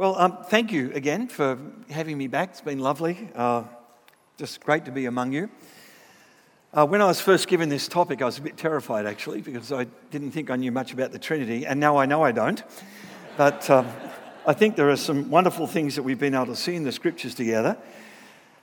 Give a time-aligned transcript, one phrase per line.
[0.00, 1.58] Well, um, thank you again for
[1.90, 2.52] having me back.
[2.52, 3.28] It's been lovely.
[3.34, 3.64] Uh,
[4.38, 5.50] just great to be among you.
[6.72, 9.70] Uh, when I was first given this topic, I was a bit terrified actually because
[9.70, 12.62] I didn't think I knew much about the Trinity, and now I know I don't.
[13.36, 13.88] But um,
[14.46, 16.92] I think there are some wonderful things that we've been able to see in the
[16.92, 17.76] scriptures together.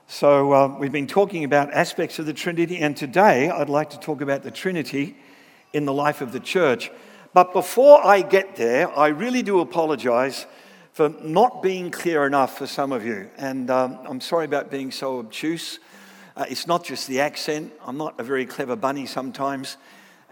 [0.08, 4.00] So uh, we've been talking about aspects of the Trinity, and today I'd like to
[4.00, 5.16] talk about the Trinity
[5.72, 6.90] in the life of the church.
[7.32, 10.44] But before I get there, I really do apologize
[10.98, 13.30] for not being clear enough for some of you.
[13.36, 15.78] And um, I'm sorry about being so obtuse.
[16.36, 19.76] Uh, it's not just the accent, I'm not a very clever bunny sometimes.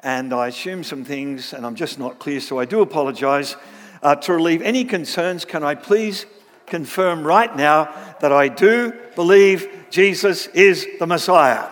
[0.00, 3.54] And I assume some things, and I'm just not clear, so I do apologize.
[4.02, 6.26] Uh, to relieve any concerns, can I please
[6.66, 7.84] confirm right now
[8.20, 11.68] that I do believe Jesus is the Messiah?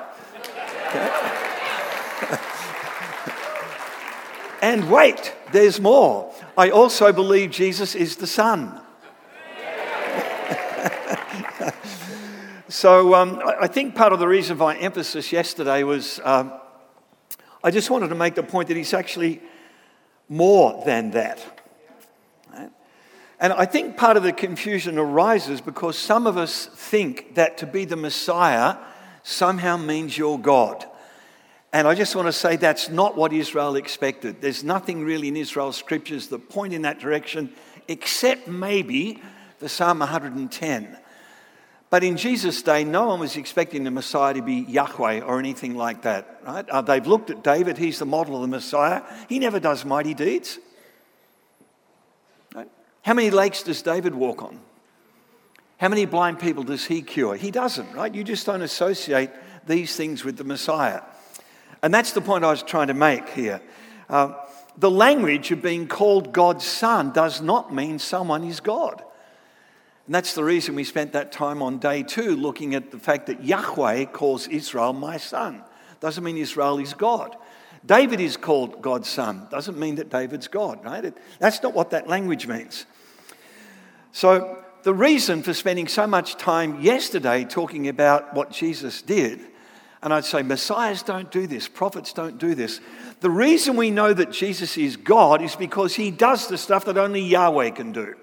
[4.62, 6.32] and wait, there's more.
[6.56, 8.82] I also believe Jesus is the Son.
[12.74, 16.52] So um, I think part of the reason for my emphasis yesterday was um,
[17.62, 19.40] I just wanted to make the point that he's actually
[20.28, 21.38] more than that.
[23.38, 27.66] And I think part of the confusion arises because some of us think that to
[27.66, 28.76] be the Messiah
[29.22, 30.84] somehow means you're God.
[31.72, 34.40] And I just want to say that's not what Israel expected.
[34.40, 37.52] There's nothing really in Israel's scriptures that point in that direction,
[37.86, 39.22] except maybe
[39.60, 40.98] the Psalm 110.
[41.94, 45.76] But in Jesus' day, no one was expecting the Messiah to be Yahweh or anything
[45.76, 46.40] like that.
[46.44, 46.68] Right?
[46.68, 49.04] Uh, they've looked at David, he's the model of the Messiah.
[49.28, 50.58] He never does mighty deeds.
[52.52, 52.68] Right?
[53.02, 54.58] How many lakes does David walk on?
[55.76, 57.36] How many blind people does he cure?
[57.36, 58.12] He doesn't, right?
[58.12, 59.30] You just don't associate
[59.64, 61.00] these things with the Messiah.
[61.80, 63.62] And that's the point I was trying to make here.
[64.10, 64.32] Uh,
[64.76, 69.04] the language of being called God's son does not mean someone is God.
[70.06, 73.26] And that's the reason we spent that time on day two looking at the fact
[73.26, 75.62] that Yahweh calls Israel my son.
[76.00, 77.36] Doesn't mean Israel is God.
[77.86, 79.46] David is called God's son.
[79.50, 81.04] Doesn't mean that David's God, right?
[81.04, 82.86] It, that's not what that language means.
[84.12, 89.40] So, the reason for spending so much time yesterday talking about what Jesus did
[90.04, 92.78] and I'd say, Messiahs don't do this, prophets don't do this.
[93.20, 96.98] The reason we know that Jesus is God is because he does the stuff that
[96.98, 98.14] only Yahweh can do.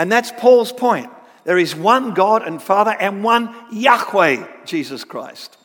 [0.00, 1.10] And that's Paul's point.
[1.44, 5.58] There is one God and Father and one Yahweh, Jesus Christ.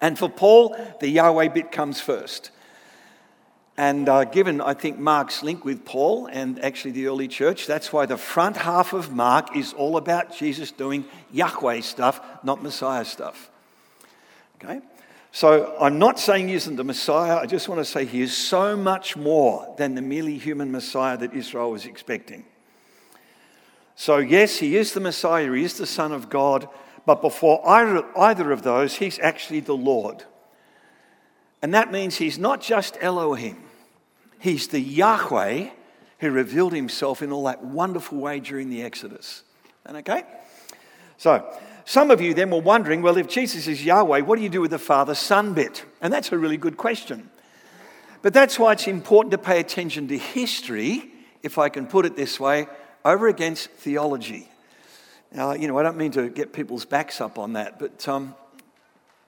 [0.00, 2.52] And for Paul, the Yahweh bit comes first.
[3.76, 7.92] And uh, given, I think, Mark's link with Paul and actually the early church, that's
[7.92, 13.04] why the front half of Mark is all about Jesus doing Yahweh stuff, not Messiah
[13.04, 13.50] stuff.
[14.62, 14.78] Okay?
[15.32, 17.38] So I'm not saying he isn't the Messiah.
[17.38, 21.16] I just want to say he is so much more than the merely human Messiah
[21.16, 22.44] that Israel was expecting.
[24.02, 26.68] So, yes, he is the Messiah, he is the Son of God,
[27.06, 30.24] but before either, of those, he's actually the Lord.
[31.62, 33.62] And that means he's not just Elohim,
[34.40, 35.68] he's the Yahweh
[36.18, 39.44] who revealed himself in all that wonderful way during the Exodus.
[39.86, 40.24] And okay?
[41.16, 41.48] So,
[41.84, 44.62] some of you then were wondering well, if Jesus is Yahweh, what do you do
[44.62, 45.84] with the Father Son bit?
[46.00, 47.30] And that's a really good question.
[48.20, 51.08] But that's why it's important to pay attention to history,
[51.44, 52.66] if I can put it this way,
[53.04, 54.48] over against theology.
[55.32, 58.34] Now, you know, I don't mean to get people's backs up on that, but um,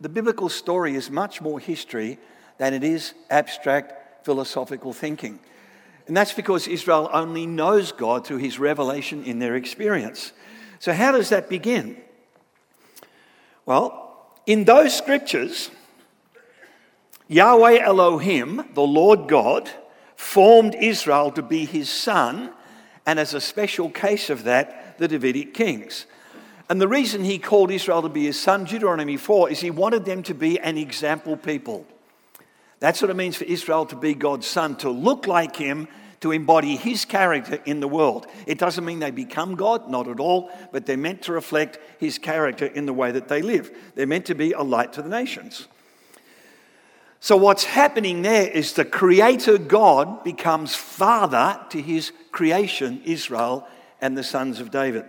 [0.01, 2.19] the biblical story is much more history
[2.59, 5.39] than it is abstract philosophical thinking.
[6.07, 10.33] And that's because Israel only knows God through his revelation in their experience.
[10.79, 11.97] So, how does that begin?
[13.65, 15.71] Well, in those scriptures,
[17.29, 19.71] Yahweh Elohim, the Lord God,
[20.17, 22.53] formed Israel to be his son,
[23.07, 26.07] and as a special case of that, the Davidic kings.
[26.71, 30.05] And the reason he called Israel to be his son, Deuteronomy 4, is he wanted
[30.05, 31.87] them to be an example people.
[32.81, 35.89] That's what it means for Israel to be God's son, to look like him,
[36.21, 38.27] to embody his character in the world.
[38.47, 42.19] It doesn't mean they become God, not at all, but they're meant to reflect his
[42.19, 43.71] character in the way that they live.
[43.95, 45.69] They're meant to be a light to the nations.
[47.21, 53.67] So, what's happening there is the Creator God becomes father to his creation, Israel,
[54.03, 55.07] and the sons of David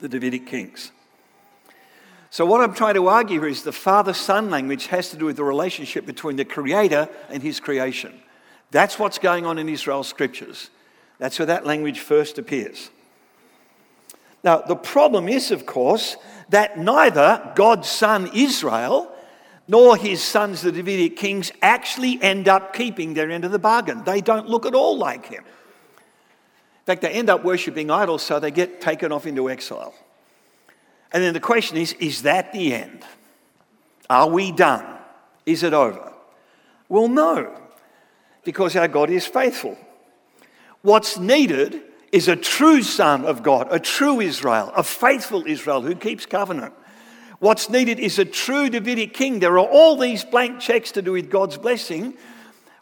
[0.00, 0.90] the Davidic kings.
[2.28, 5.24] So, what I'm trying to argue here is the father son language has to do
[5.24, 8.12] with the relationship between the creator and his creation.
[8.72, 10.68] That's what's going on in Israel's scriptures.
[11.18, 12.90] That's where that language first appears.
[14.42, 16.16] Now, the problem is, of course,
[16.48, 19.10] that neither God's son Israel
[19.68, 24.04] nor his sons, the Davidic kings, actually end up keeping their end of the bargain.
[24.04, 25.44] They don't look at all like him.
[26.84, 29.94] In fact, they end up worshipping idols, so they get taken off into exile.
[31.12, 33.02] And then the question is is that the end?
[34.10, 34.84] Are we done?
[35.46, 36.12] Is it over?
[36.90, 37.58] Well, no,
[38.44, 39.78] because our God is faithful.
[40.82, 41.80] What's needed
[42.12, 46.74] is a true son of God, a true Israel, a faithful Israel who keeps covenant.
[47.38, 49.40] What's needed is a true Davidic king.
[49.40, 52.12] There are all these blank checks to do with God's blessing.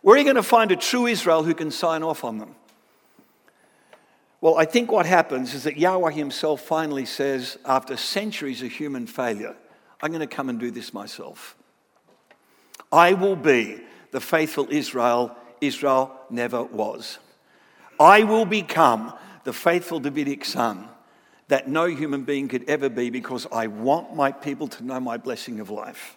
[0.02, 2.56] Where are you going to find a true Israel who can sign off on them?
[4.42, 9.06] Well, I think what happens is that Yahweh himself finally says, after centuries of human
[9.06, 9.54] failure,
[10.02, 11.56] I'm going to come and do this myself.
[12.90, 13.80] I will be
[14.10, 17.20] the faithful Israel Israel never was.
[18.00, 20.88] I will become the faithful Davidic son
[21.46, 25.18] that no human being could ever be because I want my people to know my
[25.18, 26.16] blessing of life.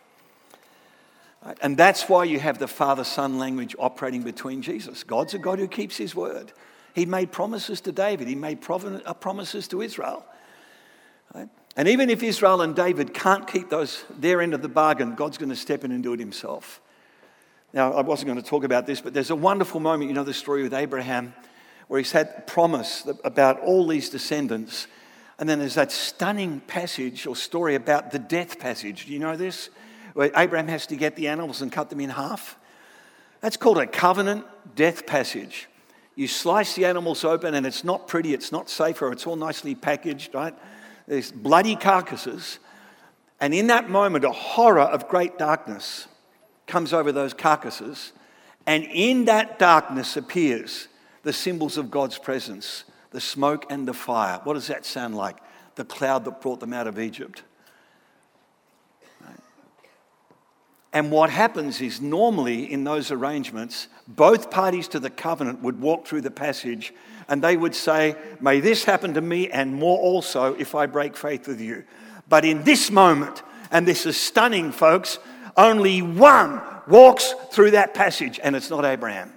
[1.62, 5.04] And that's why you have the father son language operating between Jesus.
[5.04, 6.51] God's a God who keeps his word.
[6.95, 10.25] He made promises to David, he made uh, promises to Israel.
[11.77, 15.38] And even if Israel and David can't keep those their end of the bargain, God's
[15.38, 16.80] going to step in and do it himself.
[17.74, 20.24] Now, I wasn't going to talk about this, but there's a wonderful moment, you know,
[20.24, 21.33] the story with Abraham,
[21.89, 24.88] where he's had promise about all these descendants.
[25.38, 29.07] And then there's that stunning passage or story about the death passage.
[29.07, 29.69] Do you know this?
[30.13, 32.57] Where Abraham has to get the animals and cut them in half.
[33.41, 34.45] That's called a covenant
[34.75, 35.68] death passage.
[36.15, 39.75] You slice the animals open and it's not pretty, it's not safer, it's all nicely
[39.75, 40.56] packaged, right?
[41.07, 42.59] There's bloody carcasses.
[43.39, 46.07] And in that moment, a horror of great darkness
[46.67, 48.13] comes over those carcasses.
[48.65, 50.88] And in that darkness appears
[51.23, 54.41] the symbols of God's presence the smoke and the fire.
[54.44, 55.38] What does that sound like?
[55.75, 57.44] The cloud that brought them out of Egypt.
[60.95, 66.07] And what happens is normally in those arrangements, both parties to the covenant would walk
[66.07, 66.94] through the passage
[67.27, 71.18] and they would say, May this happen to me and more also if I break
[71.18, 71.83] faith with you.
[72.30, 75.19] But in this moment, and this is stunning, folks,
[75.57, 79.33] only one walks through that passage, and it's not Abraham.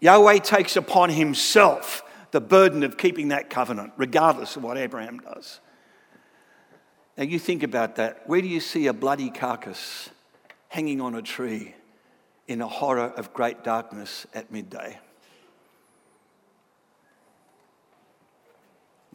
[0.00, 2.02] Yahweh takes upon himself
[2.32, 5.60] the burden of keeping that covenant, regardless of what Abraham does.
[7.16, 8.28] Now, you think about that.
[8.28, 10.10] Where do you see a bloody carcass
[10.68, 11.74] hanging on a tree
[12.48, 14.98] in a horror of great darkness at midday?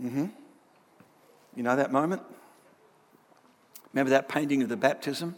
[0.02, 0.28] Mm-hmm.
[1.56, 2.22] You know that moment?
[3.92, 5.36] Remember that painting of the baptism?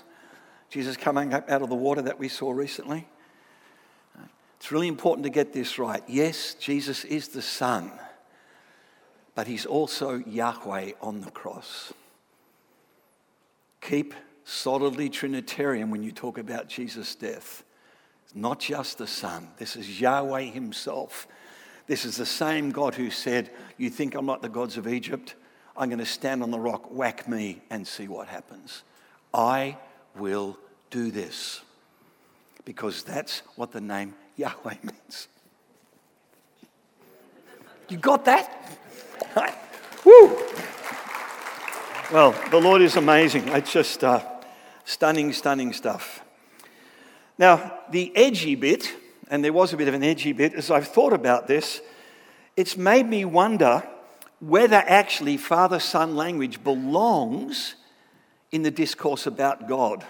[0.69, 3.07] Jesus coming up out of the water that we saw recently?
[4.57, 6.03] It's really important to get this right.
[6.07, 7.91] Yes, Jesus is the Son,
[9.33, 11.91] but He's also Yahweh on the cross.
[13.81, 14.13] Keep
[14.43, 17.63] solidly Trinitarian when you talk about Jesus' death.
[18.25, 21.27] It's not just the Son, this is Yahweh Himself.
[21.87, 25.35] This is the same God who said, You think I'm like the gods of Egypt?
[25.75, 28.83] I'm going to stand on the rock, whack me, and see what happens.
[29.33, 29.77] I
[30.15, 30.57] will
[30.89, 31.61] do this
[32.65, 35.27] because that's what the name Yahweh means.
[37.89, 38.79] You got that?
[40.05, 40.37] Woo!
[42.11, 43.47] Well, the Lord is amazing.
[43.47, 44.21] It's just uh,
[44.83, 46.21] stunning, stunning stuff.
[47.37, 48.93] Now, the edgy bit,
[49.29, 51.79] and there was a bit of an edgy bit as I've thought about this,
[52.57, 53.87] it's made me wonder
[54.41, 57.75] whether actually father son language belongs
[58.51, 60.03] in the discourse about God.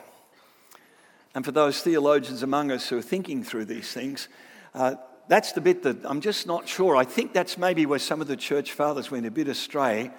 [1.35, 4.27] And for those theologians among us who are thinking through these things,
[4.73, 4.95] uh,
[5.27, 6.95] that's the bit that I'm just not sure.
[6.95, 10.09] I think that's maybe where some of the church fathers went a bit astray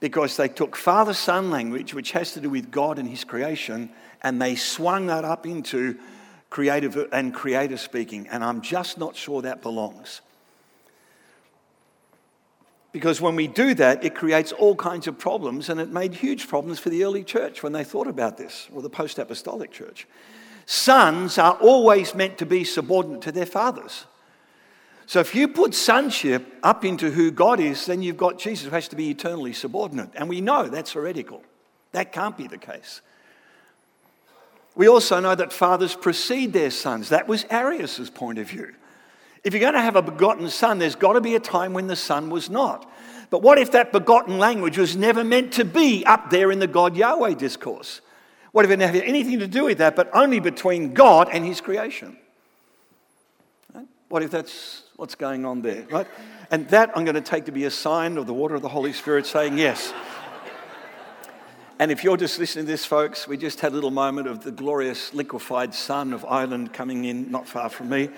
[0.00, 3.90] because they took father son language, which has to do with God and his creation,
[4.22, 5.98] and they swung that up into
[6.50, 8.26] creative and creator speaking.
[8.28, 10.20] And I'm just not sure that belongs.
[12.92, 16.48] Because when we do that, it creates all kinds of problems, and it made huge
[16.48, 20.06] problems for the early church when they thought about this, or the post apostolic church.
[20.64, 24.06] Sons are always meant to be subordinate to their fathers.
[25.08, 28.72] So if you put sonship up into who God is, then you've got Jesus who
[28.72, 30.10] has to be eternally subordinate.
[30.14, 31.42] And we know that's heretical.
[31.92, 33.00] That can't be the case.
[34.74, 37.08] We also know that fathers precede their sons.
[37.08, 38.74] That was Arius' point of view.
[39.44, 41.86] If you're going to have a begotten son, there's got to be a time when
[41.86, 42.86] the son was not.
[43.30, 46.66] But what if that begotten language was never meant to be up there in the
[46.66, 48.02] God Yahweh discourse?
[48.52, 51.46] What if it didn't have anything to do with that, but only between God and
[51.46, 52.18] his creation?
[54.10, 56.08] What if that's what's going on there, right?
[56.50, 58.68] And that I'm going to take to be a sign of the water of the
[58.68, 59.94] Holy Spirit saying yes.
[61.78, 64.42] and if you're just listening to this, folks, we just had a little moment of
[64.42, 68.10] the glorious liquefied sun of Ireland coming in not far from me.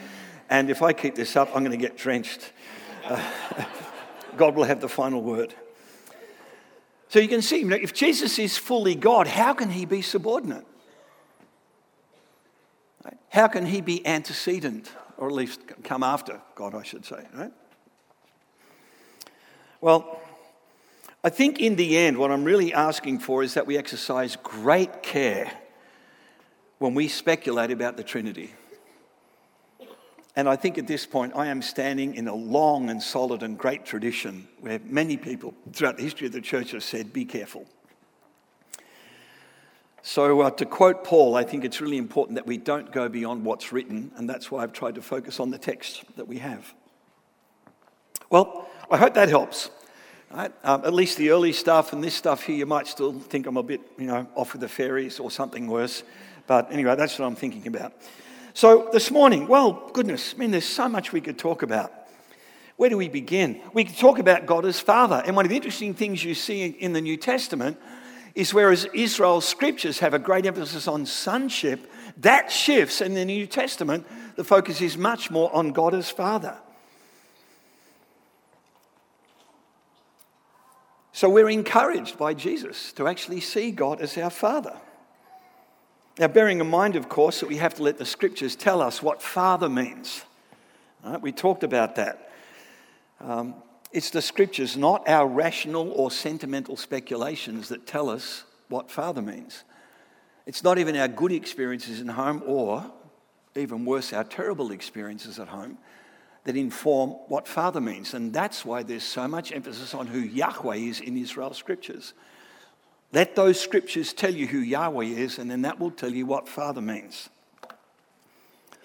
[0.49, 2.51] And if I keep this up, I'm going to get drenched.
[3.05, 3.23] Uh,
[4.39, 5.53] God will have the final word.
[7.09, 10.65] So you can see, if Jesus is fully God, how can he be subordinate?
[13.29, 17.53] How can he be antecedent, or at least come after God, I should say, right?
[19.81, 20.21] Well,
[21.23, 25.03] I think in the end, what I'm really asking for is that we exercise great
[25.03, 25.53] care
[26.79, 28.55] when we speculate about the Trinity.
[30.35, 33.59] And I think at this point, I am standing in a long and solid and
[33.59, 37.67] great tradition where many people throughout the history of the church have said, be careful.
[40.03, 43.45] So, uh, to quote Paul, I think it's really important that we don't go beyond
[43.45, 46.73] what's written, and that's why I've tried to focus on the text that we have.
[48.31, 49.71] Well, I hope that helps.
[50.31, 50.53] Right?
[50.63, 53.57] Um, at least the early stuff and this stuff here, you might still think I'm
[53.57, 56.05] a bit, you know, off with the fairies or something worse.
[56.47, 57.93] But anyway, that's what I'm thinking about.
[58.55, 61.93] So this morning, well, goodness, I mean, there's so much we could talk about.
[62.77, 63.61] Where do we begin?
[63.75, 65.23] We could talk about God as Father.
[65.27, 67.77] And one of the interesting things you see in the New Testament
[68.35, 73.47] is whereas Israel's scriptures have a great emphasis on sonship, that shifts in the New
[73.47, 74.07] Testament.
[74.37, 76.57] The focus is much more on God as Father.
[81.13, 84.77] So we're encouraged by Jesus to actually see God as our Father.
[86.19, 89.03] Now, bearing in mind, of course, that we have to let the scriptures tell us
[89.03, 90.25] what Father means.
[91.05, 91.21] Right?
[91.21, 92.31] We talked about that.
[93.21, 93.55] Um,
[93.93, 99.65] it's the scriptures, not our rational or sentimental speculations, that tell us what Father means.
[100.47, 102.91] It's not even our good experiences in home or,
[103.57, 105.79] even worse, our terrible experiences at home
[106.45, 108.15] that inform what Father means.
[108.15, 112.15] And that's why there's so much emphasis on who Yahweh is in Israel's scriptures.
[113.13, 116.49] Let those scriptures tell you who Yahweh is, and then that will tell you what
[116.49, 117.29] Father means.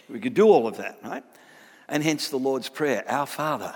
[0.10, 1.24] We could do all of that, right?
[1.88, 3.76] And hence the Lord's Prayer, Our Father,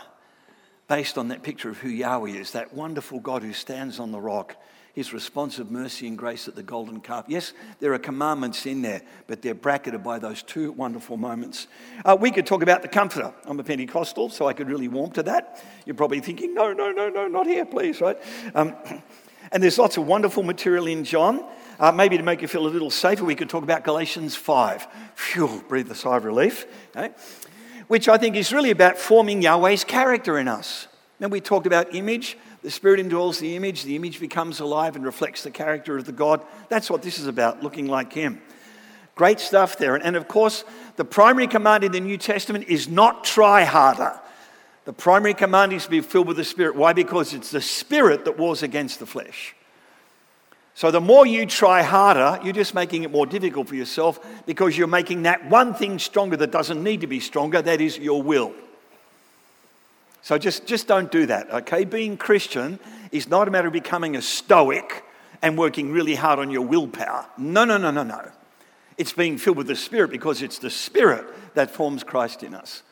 [0.90, 4.20] based on that picture of who Yahweh is, that wonderful God who stands on the
[4.20, 4.58] rock,
[4.94, 7.26] his response of mercy and grace at the golden calf.
[7.28, 11.68] Yes, there are commandments in there, but they're bracketed by those two wonderful moments.
[12.04, 13.32] Uh, we could talk about the Comforter.
[13.46, 15.64] I'm a Pentecostal, so I could really warm to that.
[15.86, 18.18] You're probably thinking, no, no, no, no, not here, please, right?
[18.56, 18.76] Um,
[19.52, 21.44] And there's lots of wonderful material in John.
[21.80, 24.88] Uh, maybe to make you feel a little safer, we could talk about Galatians 5.
[25.16, 26.68] Phew, breathe a sigh of relief.
[26.96, 27.14] Okay?
[27.90, 30.88] Which I think is really about forming Yahweh's character in us.
[31.18, 32.38] Then we talked about image.
[32.62, 33.82] The Spirit indwells the image.
[33.82, 36.46] The image becomes alive and reflects the character of the God.
[36.70, 38.44] That's what this is about, looking like Him.
[39.16, 39.96] Great stuff there.
[39.96, 40.64] And of course,
[40.98, 44.20] the primary command in the New Testament is not try harder.
[44.86, 46.76] The primary command is to be filled with the Spirit.
[46.76, 46.94] Why?
[46.94, 49.56] Because it's the Spirit that wars against the flesh.
[50.80, 54.78] So the more you try harder, you're just making it more difficult for yourself because
[54.78, 58.24] you're making that one thing stronger that doesn't need to be stronger, that is your
[58.24, 58.54] will.
[60.22, 61.84] So just, just don't do that, okay?
[61.84, 62.80] Being Christian
[63.12, 65.04] is not a matter of becoming a stoic
[65.42, 67.26] and working really hard on your willpower.
[67.38, 68.32] No, no, no, no, no.
[68.98, 72.84] It's being filled with the Spirit because it's the Spirit that forms Christ in us.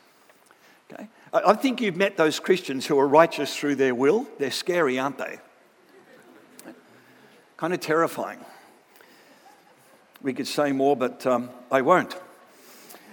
[0.91, 1.08] Okay?
[1.34, 4.27] I think you've met those Christians who are righteous through their will.
[4.39, 5.39] They're scary, aren't they?
[7.57, 8.39] Kind of terrifying.
[10.21, 12.15] We could say more, but um, I won't.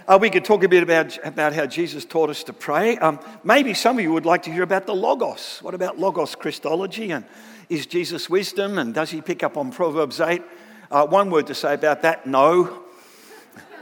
[0.07, 2.99] Uh, we could talk a bit about, about how Jesus taught us to pray.
[2.99, 5.61] Um, maybe some of you would like to hear about the Logos.
[5.63, 7.11] What about Logos Christology?
[7.11, 7.25] And
[7.71, 8.77] is Jesus wisdom?
[8.77, 10.43] And does he pick up on Proverbs 8?
[10.91, 12.83] Uh, one word to say about that no.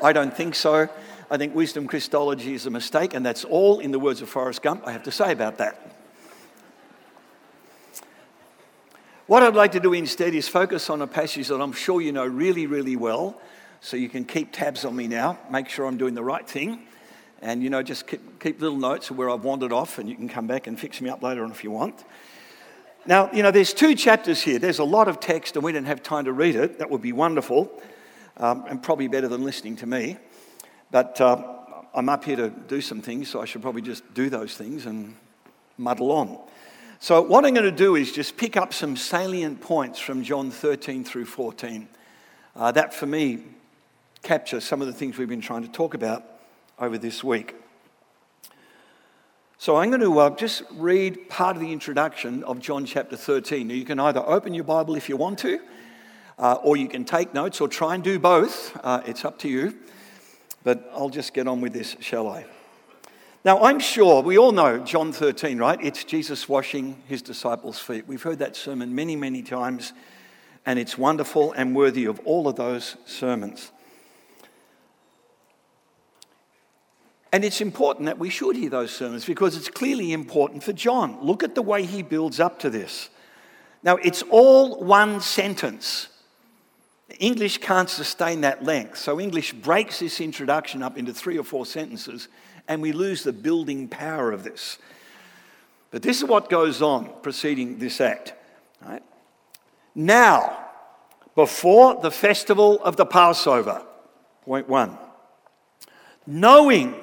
[0.00, 0.88] I don't think so.
[1.28, 4.62] I think wisdom Christology is a mistake, and that's all, in the words of Forrest
[4.62, 6.01] Gump, I have to say about that.
[9.32, 12.12] What I'd like to do instead is focus on a passage that I'm sure you
[12.12, 13.40] know really, really well,
[13.80, 16.80] so you can keep tabs on me now, make sure I'm doing the right thing,
[17.40, 20.16] and you know, just keep, keep little notes of where I've wandered off, and you
[20.16, 22.04] can come back and fix me up later on if you want.
[23.06, 24.58] Now, you know, there's two chapters here.
[24.58, 26.78] There's a lot of text, and we didn't have time to read it.
[26.78, 27.72] That would be wonderful,
[28.36, 30.18] um, and probably better than listening to me.
[30.90, 31.42] But uh,
[31.94, 34.84] I'm up here to do some things, so I should probably just do those things
[34.84, 35.16] and
[35.78, 36.38] muddle on.
[37.02, 40.52] So, what I'm going to do is just pick up some salient points from John
[40.52, 41.88] 13 through 14.
[42.54, 43.40] Uh, that, for me,
[44.22, 46.22] captures some of the things we've been trying to talk about
[46.78, 47.56] over this week.
[49.58, 53.66] So, I'm going to uh, just read part of the introduction of John chapter 13.
[53.66, 55.58] Now, you can either open your Bible if you want to,
[56.38, 58.78] uh, or you can take notes or try and do both.
[58.80, 59.76] Uh, it's up to you.
[60.62, 62.46] But I'll just get on with this, shall I?
[63.44, 65.78] Now, I'm sure we all know John 13, right?
[65.82, 68.06] It's Jesus washing his disciples' feet.
[68.06, 69.92] We've heard that sermon many, many times,
[70.64, 73.72] and it's wonderful and worthy of all of those sermons.
[77.32, 81.18] And it's important that we should hear those sermons because it's clearly important for John.
[81.20, 83.08] Look at the way he builds up to this.
[83.82, 86.08] Now, it's all one sentence.
[87.18, 91.66] English can't sustain that length, so English breaks this introduction up into three or four
[91.66, 92.28] sentences,
[92.72, 94.78] and we lose the building power of this.
[95.90, 98.32] But this is what goes on preceding this act.
[98.80, 99.02] Right?
[99.94, 100.58] Now,
[101.34, 103.82] before the festival of the Passover,
[104.46, 104.96] point one,
[106.26, 106.94] knowing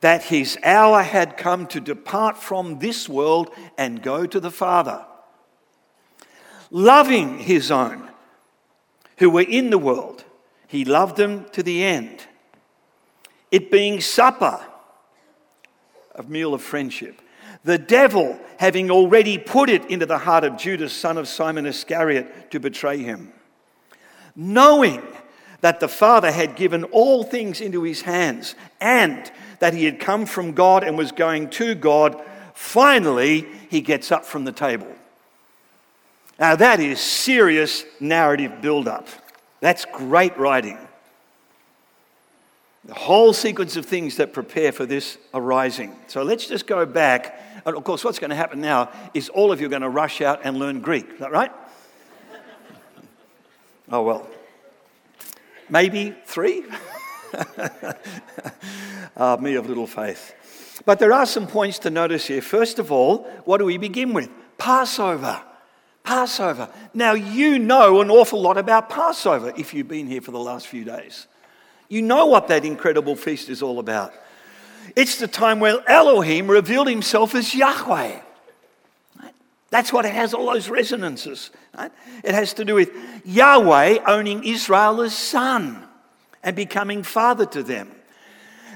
[0.00, 5.04] that his hour had come to depart from this world and go to the Father
[6.70, 8.08] loving his own
[9.18, 10.24] who were in the world.
[10.66, 12.24] He loved them to the end.
[13.50, 14.64] It being supper,
[16.14, 17.20] a meal of friendship.
[17.64, 22.50] The devil having already put it into the heart of Judas, son of Simon Iscariot,
[22.52, 23.32] to betray him.
[24.34, 25.02] Knowing
[25.60, 30.24] that the Father had given all things into his hands and that he had come
[30.24, 32.22] from God and was going to God,
[32.54, 34.88] finally he gets up from the table.
[36.38, 39.08] Now, that is serious narrative build up.
[39.60, 40.78] That's great writing.
[42.84, 45.94] The whole sequence of things that prepare for this arising.
[46.06, 47.38] So let's just go back.
[47.66, 49.88] And of course, what's going to happen now is all of you are going to
[49.88, 51.06] rush out and learn Greek.
[51.12, 51.52] Is that right?
[53.90, 54.26] oh, well.
[55.68, 56.64] Maybe three?
[59.16, 60.34] uh, me of little faith.
[60.86, 62.40] But there are some points to notice here.
[62.40, 64.30] First of all, what do we begin with?
[64.56, 65.42] Passover.
[66.02, 66.70] Passover.
[66.94, 70.66] Now, you know an awful lot about Passover if you've been here for the last
[70.66, 71.26] few days.
[71.90, 74.14] You know what that incredible feast is all about.
[74.96, 78.20] It's the time where Elohim revealed himself as Yahweh.
[79.70, 81.50] That's what it has, all those resonances.
[81.76, 81.92] Right?
[82.24, 82.90] It has to do with
[83.24, 85.84] Yahweh owning Israel as son
[86.42, 87.90] and becoming father to them.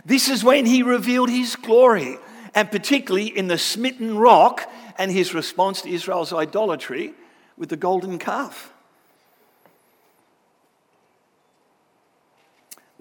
[0.05, 2.19] This is when he revealed his glory,
[2.55, 7.15] and particularly in the smitten rock and his response to Israel's idolatry
[7.57, 8.73] with the golden calf.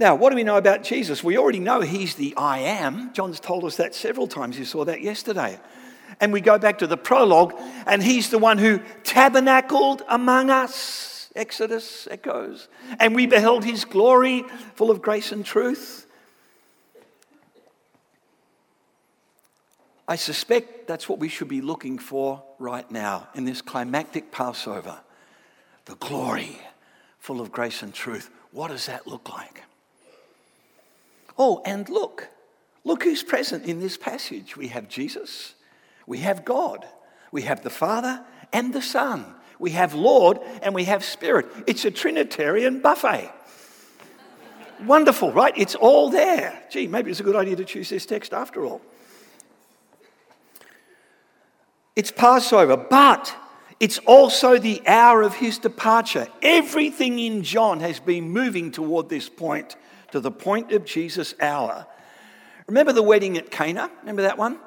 [0.04, 1.24] Now, what do we know about Jesus?
[1.24, 3.14] We already know he's the I am.
[3.14, 4.60] John's told us that several times.
[4.60, 5.58] You saw that yesterday.
[6.20, 7.54] And we go back to the prologue,
[7.88, 11.32] and he's the one who tabernacled among us.
[11.38, 12.68] Exodus echoes.
[13.00, 14.44] And we beheld his glory,
[14.76, 16.06] full of grace and truth.
[20.06, 25.00] I suspect that's what we should be looking for right now in this climactic Passover.
[25.86, 26.60] The glory,
[27.20, 28.30] full of grace and truth.
[28.52, 29.64] What does that look like?
[31.38, 32.30] Oh, and look,
[32.84, 34.56] look who's present in this passage.
[34.56, 35.56] We have Jesus,
[36.06, 36.86] we have God,
[37.32, 39.26] we have the Father and the Son,
[39.60, 41.48] we have Lord, and we have Spirit.
[41.68, 43.32] It's a Trinitarian buffet.
[44.86, 45.54] Wonderful, right?
[45.56, 46.62] It's all there.
[46.70, 48.82] Gee, maybe it's a good idea to choose this text after all.
[51.96, 53.36] It's Passover, but
[53.80, 56.28] it's also the hour of his departure.
[56.42, 59.76] Everything in John has been moving toward this point,
[60.14, 61.88] to the point of Jesus' hour.
[62.68, 63.90] Remember the wedding at Cana?
[64.02, 64.60] Remember that one?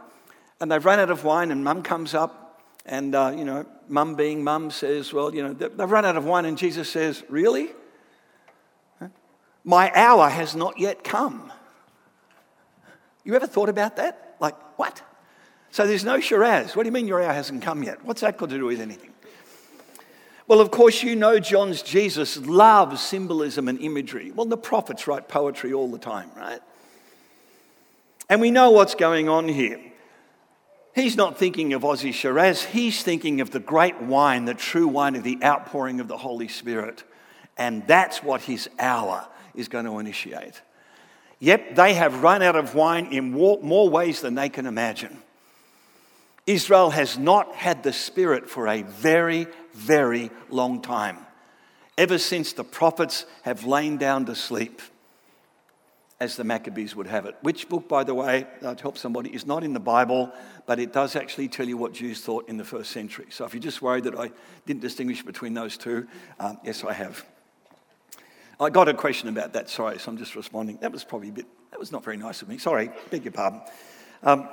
[0.58, 4.16] And they've run out of wine, and mum comes up, and, uh, you know, mum
[4.16, 7.68] being mum says, Well, you know, they've run out of wine, and Jesus says, Really?
[9.62, 11.52] My hour has not yet come.
[13.22, 14.34] You ever thought about that?
[14.40, 15.00] Like, what?
[15.70, 16.74] So there's no Shiraz.
[16.74, 18.04] What do you mean your hour hasn't come yet?
[18.04, 19.12] What's that got to do with anything?
[20.48, 24.30] Well, of course, you know John's Jesus loves symbolism and imagery.
[24.30, 26.60] Well, the prophets write poetry all the time, right?
[28.28, 29.80] And we know what's going on here.
[30.94, 35.14] He's not thinking of Aussie Shiraz, he's thinking of the great wine, the true wine
[35.14, 37.04] of the outpouring of the Holy Spirit.
[37.58, 40.62] And that's what his hour is going to initiate.
[41.38, 45.18] Yep, they have run out of wine in more ways than they can imagine.
[46.46, 51.18] Israel has not had the Spirit for a very, very long time,
[51.98, 54.80] ever since the prophets have lain down to sleep,
[56.18, 57.36] as the Maccabees would have it.
[57.42, 60.32] Which book, by the way, to help somebody, is not in the Bible,
[60.64, 63.26] but it does actually tell you what Jews thought in the first century.
[63.28, 64.30] So if you're just worried that I
[64.64, 66.06] didn't distinguish between those two,
[66.40, 67.24] um, yes, I have.
[68.58, 70.78] I got a question about that, sorry, so I'm just responding.
[70.80, 72.56] That was probably a bit, that was not very nice of me.
[72.56, 73.60] Sorry, beg your pardon.
[74.22, 74.48] Um,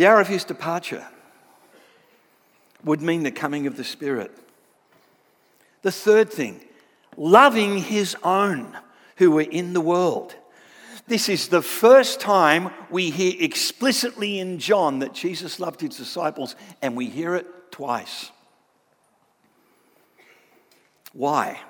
[0.00, 1.06] The hour of his departure
[2.84, 4.34] would mean the coming of the Spirit.
[5.82, 6.62] The third thing,
[7.18, 8.74] loving his own
[9.16, 10.34] who were in the world.
[11.06, 16.56] This is the first time we hear explicitly in John that Jesus loved his disciples,
[16.80, 18.30] and we hear it twice.
[21.12, 21.60] Why?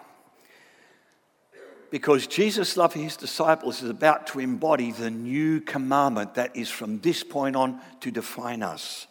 [1.91, 6.71] Because Jesus' love for his disciples is about to embody the new commandment that is
[6.71, 9.07] from this point on to define us.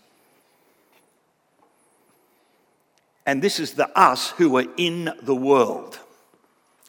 [3.25, 5.99] And this is the us who are in the world,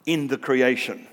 [0.06, 1.06] in the creation.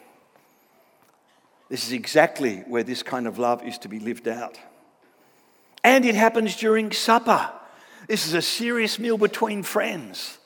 [1.69, 4.57] This is exactly where this kind of love is to be lived out.
[5.83, 7.49] And it happens during supper.
[8.07, 10.37] This is a serious meal between friends.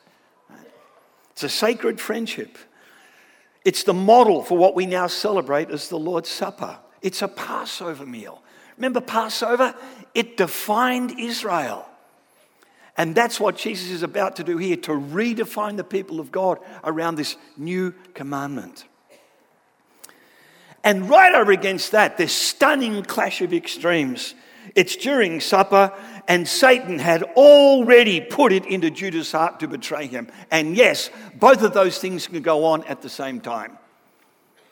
[1.31, 2.57] It's a sacred friendship.
[3.63, 6.79] It's the model for what we now celebrate as the Lord's Supper.
[7.01, 8.41] It's a Passover meal.
[8.77, 9.75] Remember Passover?
[10.13, 11.87] It defined Israel.
[12.97, 16.59] And that's what Jesus is about to do here to redefine the people of God
[16.83, 18.85] around this new commandment.
[20.83, 24.33] And right over against that, this stunning clash of extremes.
[24.75, 25.93] It's during supper,
[26.27, 30.27] and Satan had already put it into Judas' heart to betray him.
[30.49, 33.77] And yes, both of those things can go on at the same time.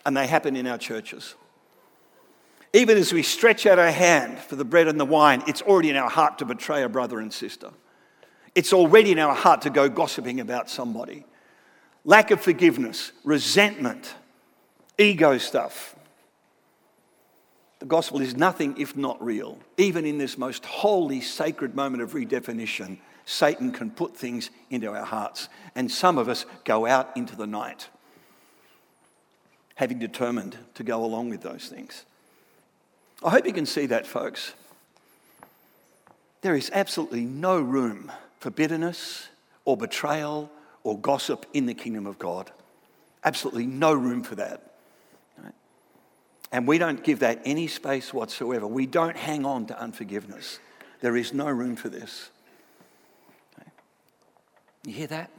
[0.06, 1.34] And they happen in our churches.
[2.72, 5.90] Even as we stretch out our hand for the bread and the wine, it's already
[5.90, 7.70] in our heart to betray a brother and sister.
[8.54, 11.24] It's already in our heart to go gossiping about somebody.
[12.04, 14.14] Lack of forgiveness, resentment,
[14.98, 15.94] ego stuff.
[17.80, 19.58] The gospel is nothing if not real.
[19.76, 25.04] Even in this most holy, sacred moment of redefinition, Satan can put things into our
[25.04, 25.48] hearts.
[25.74, 27.88] And some of us go out into the night,
[29.76, 32.04] having determined to go along with those things.
[33.24, 34.52] I hope you can see that, folks.
[36.42, 39.28] There is absolutely no room for bitterness
[39.64, 40.50] or betrayal
[40.82, 42.50] or gossip in the kingdom of God.
[43.24, 44.69] Absolutely no room for that.
[46.52, 48.66] And we don't give that any space whatsoever.
[48.66, 50.58] We don't hang on to unforgiveness.
[51.00, 52.30] There is no room for this.
[54.84, 55.30] You hear that?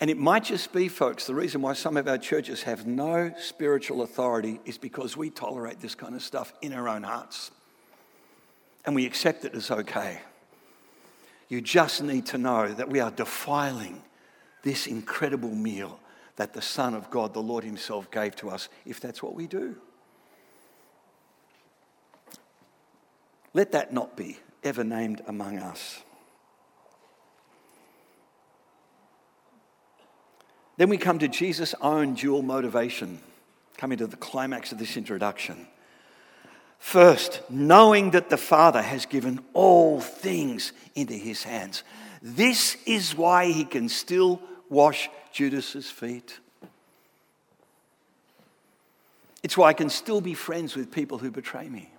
[0.00, 3.32] And it might just be, folks, the reason why some of our churches have no
[3.38, 7.50] spiritual authority is because we tolerate this kind of stuff in our own hearts.
[8.84, 10.20] And we accept it as okay.
[11.48, 14.02] You just need to know that we are defiling
[14.62, 15.98] this incredible meal
[16.36, 19.46] that the Son of God, the Lord Himself, gave to us if that's what we
[19.46, 19.76] do.
[23.54, 26.02] Let that not be ever named among us.
[30.76, 33.20] Then we come to Jesus' own dual motivation,
[33.78, 35.66] coming to the climax of this introduction.
[36.78, 41.82] First, knowing that the Father has given all things into his hands.
[42.20, 46.38] This is why he can still wash Judas's feet.
[49.42, 51.90] It's why I can still be friends with people who betray me.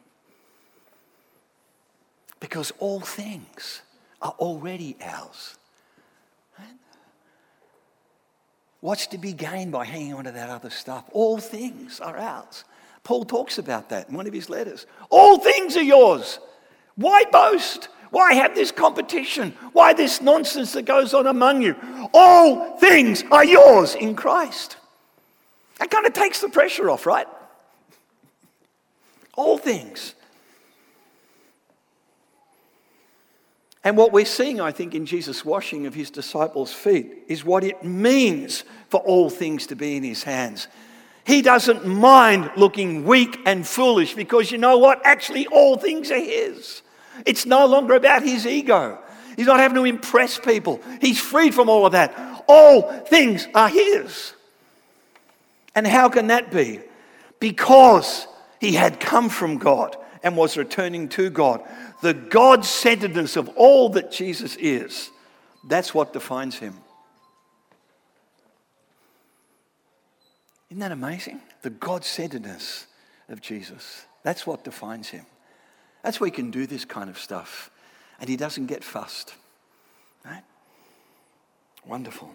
[2.39, 3.81] Because all things
[4.21, 5.55] are already ours.
[8.79, 11.05] What's to be gained by hanging on to that other stuff?
[11.11, 12.63] All things are ours.
[13.03, 14.85] Paul talks about that in one of his letters.
[15.09, 16.39] All things are yours.
[16.95, 17.89] Why boast?
[18.09, 19.53] Why have this competition?
[19.73, 21.75] Why this nonsense that goes on among you?
[22.13, 24.77] All things are yours in Christ.
[25.79, 27.27] That kind of takes the pressure off, right?
[29.35, 30.15] All things.
[33.83, 37.63] And what we're seeing, I think, in Jesus' washing of his disciples' feet is what
[37.63, 40.67] it means for all things to be in his hands.
[41.25, 44.99] He doesn't mind looking weak and foolish because you know what?
[45.05, 46.81] Actually, all things are his.
[47.25, 48.99] It's no longer about his ego.
[49.35, 50.81] He's not having to impress people.
[50.99, 52.43] He's freed from all of that.
[52.47, 54.33] All things are his.
[55.75, 56.81] And how can that be?
[57.39, 58.27] Because
[58.59, 61.61] he had come from God and was returning to God.
[62.01, 65.11] The God centeredness of all that Jesus is,
[65.67, 66.75] that's what defines him.
[70.69, 71.41] Isn't that amazing?
[71.61, 72.87] The God centeredness
[73.29, 74.05] of Jesus.
[74.23, 75.25] That's what defines him.
[76.07, 77.69] That's why he can do this kind of stuff.
[78.21, 79.35] And he doesn't get fussed.
[80.23, 80.43] Right?
[81.85, 82.33] Wonderful.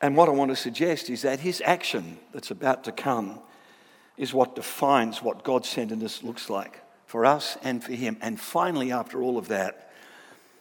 [0.00, 3.40] And what I want to suggest is that his action that's about to come
[4.16, 8.16] is what defines what God centeredness looks like for us and for him.
[8.20, 9.90] And finally, after all of that,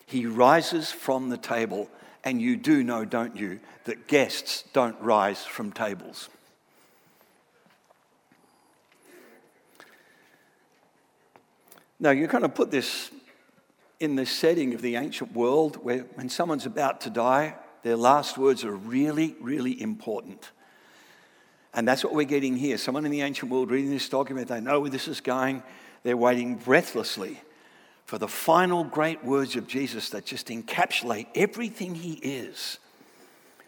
[0.08, 1.92] he rises from the table.
[2.24, 6.28] And you do know, don't you, that guests don't rise from tables.
[12.02, 13.12] Now, you kind of put this
[14.00, 18.40] in the setting of the ancient world where when someone's about to die, their last
[18.40, 20.50] words are really, really important.
[21.76, 22.80] And that's what we're getting here.
[22.80, 25.62] Someone in the ancient world reading this document, they know where this is going.
[26.02, 27.40] They're waiting breathlessly
[28.06, 32.80] for the final great words of Jesus that just encapsulate everything he is.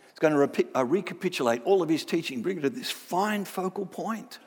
[0.09, 3.85] It's going to uh, recapitulate all of his teaching, bring it to this fine focal
[3.85, 4.39] point.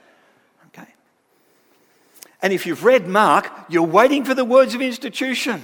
[2.42, 5.62] And if you've read Mark, you're waiting for the words of institution.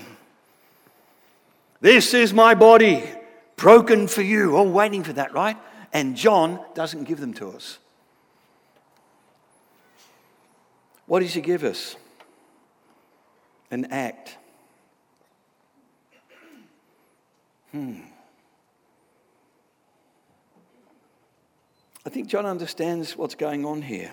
[1.80, 3.04] This is my body,
[3.56, 4.56] broken for you.
[4.56, 5.56] All waiting for that, right?
[5.92, 7.78] And John doesn't give them to us.
[11.06, 11.96] What does he give us?
[13.70, 14.38] An act.
[17.72, 18.00] Hmm.
[22.04, 24.12] I think John understands what's going on here.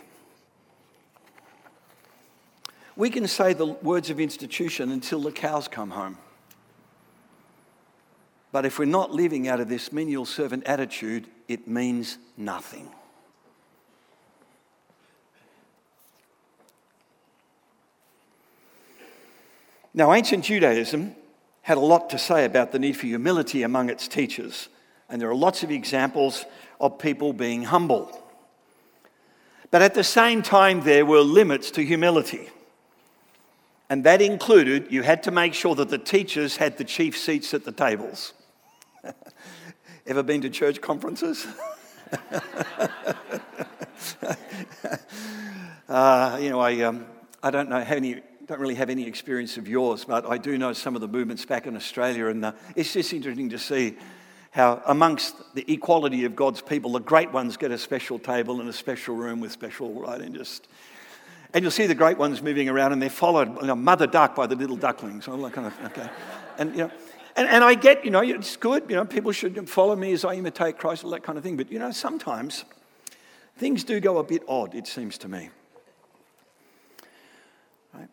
[3.00, 6.18] We can say the words of institution until the cows come home.
[8.52, 12.90] But if we're not living out of this menial servant attitude, it means nothing.
[19.94, 21.16] Now, ancient Judaism
[21.62, 24.68] had a lot to say about the need for humility among its teachers,
[25.08, 26.44] and there are lots of examples
[26.82, 28.22] of people being humble.
[29.72, 32.50] But at the same time, there were limits to humility.
[33.90, 37.56] And that included you had to make sure that the teachers had the chief seats
[37.56, 38.34] at the tables.
[40.06, 41.48] Ever been to church conferences?
[45.90, 47.08] uh, you know, I, um,
[47.42, 50.74] I don't know, any, don't really have any experience of yours, but I do know
[50.74, 53.98] some of the movements back in Australia, and uh, it's just interesting to see
[54.52, 58.70] how, amongst the equality of God's people, the great ones get a special table and
[58.70, 60.68] a special room with special, right, and just.
[61.54, 64.36] And you'll see the great ones moving around, and they're followed, you know, mother duck
[64.36, 66.10] by the little ducklings, all that kind of, okay.
[66.60, 66.92] And, you know,
[67.36, 70.26] and, and I get, you know, it's good, you know, people should follow me as
[70.26, 71.58] I imitate Christ, all that kind of thing.
[71.58, 72.66] But, you know, sometimes
[73.58, 75.50] things do go a bit odd, it seems to me.
[77.94, 78.10] Right?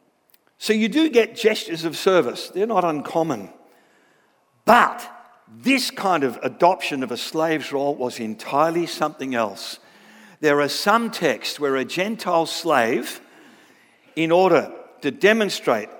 [0.59, 3.51] So you do get gestures of service, they're not uncommon.
[4.64, 5.09] But
[5.49, 9.79] this kind of adoption of a slave's role was entirely something else.
[10.40, 13.20] There are some texts where a Gentile slave,
[14.17, 15.91] in order to demonstrate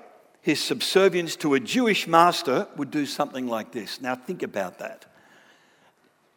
[0.41, 4.01] his subservience to a Jewish master, would do something like this.
[4.01, 5.05] Now, think about that.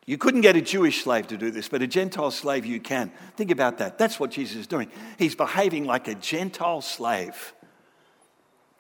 [0.05, 3.13] You couldn't get a Jewish slave to do this, but a Gentile slave you can.
[3.37, 3.99] Think about that.
[3.99, 4.91] That's what Jesus is doing.
[5.19, 7.55] He's behaving like a Gentile slave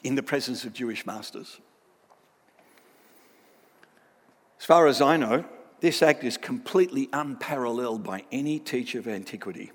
[0.03, 1.61] in the presence of Jewish masters.
[4.59, 5.45] As far as I know,
[5.81, 9.71] this act is completely unparalleled by any teacher of antiquity.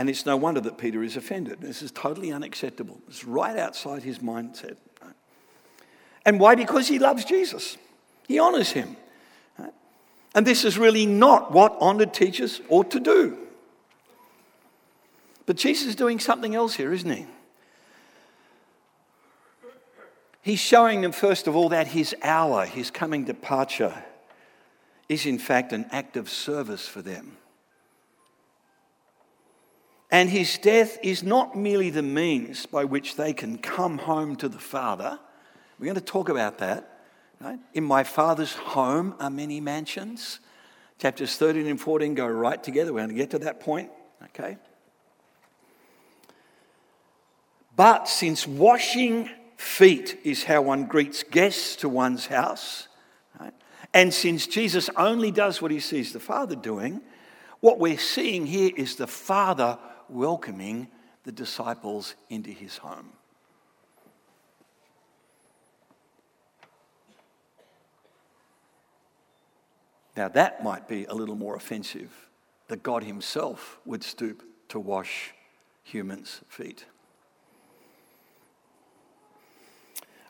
[0.00, 1.60] And it's no wonder that Peter is offended.
[1.60, 3.02] This is totally unacceptable.
[3.06, 4.78] It's right outside his mindset.
[6.24, 6.54] And why?
[6.54, 7.76] Because he loves Jesus,
[8.26, 8.96] he honors him.
[10.34, 13.36] And this is really not what honored teachers ought to do.
[15.44, 17.26] But Jesus is doing something else here, isn't he?
[20.40, 24.02] He's showing them, first of all, that his hour, his coming departure,
[25.10, 27.36] is in fact an act of service for them.
[30.10, 34.48] And his death is not merely the means by which they can come home to
[34.48, 35.18] the Father.
[35.78, 36.98] We're going to talk about that.
[37.40, 37.58] Right?
[37.74, 40.40] In my Father's home are many mansions.
[40.98, 42.92] Chapters 13 and 14 go right together.
[42.92, 43.90] We're going to get to that point.
[44.24, 44.58] Okay?
[47.76, 52.88] But since washing Feet is how one greets guests to one's house.
[53.38, 53.52] Right?
[53.92, 57.02] And since Jesus only does what he sees the Father doing,
[57.60, 59.78] what we're seeing here is the Father
[60.10, 60.88] welcoming
[61.24, 63.10] the disciples into his home.
[70.16, 72.10] Now, that might be a little more offensive
[72.68, 75.32] that God Himself would stoop to wash
[75.82, 76.84] humans' feet.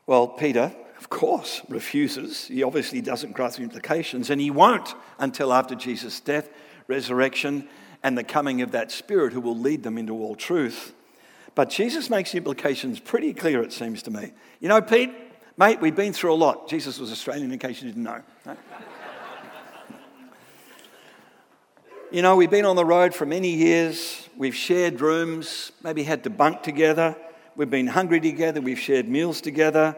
[0.06, 2.46] Well, Peter, of course, refuses.
[2.46, 6.48] He obviously doesn't grasp the implications, and he won't until after Jesus' death,
[6.86, 7.68] resurrection,
[8.02, 10.94] and the coming of that Spirit who will lead them into all truth.
[11.54, 14.32] But Jesus makes implications pretty clear, it seems to me.
[14.60, 15.12] You know, Pete,
[15.56, 16.68] mate, we've been through a lot.
[16.68, 18.22] Jesus was Australian, in case you didn't know.
[22.10, 24.28] you know, we've been on the road for many years.
[24.36, 27.16] We've shared rooms, maybe had to bunk together.
[27.56, 29.96] We've been hungry together, we've shared meals together,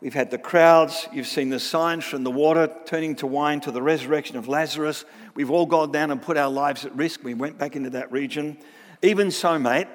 [0.00, 3.70] we've had the crowds, you've seen the signs from the water turning to wine to
[3.70, 5.04] the resurrection of Lazarus.
[5.34, 7.22] We've all gone down and put our lives at risk.
[7.22, 8.58] We went back into that region.
[9.02, 9.88] Even so, mate,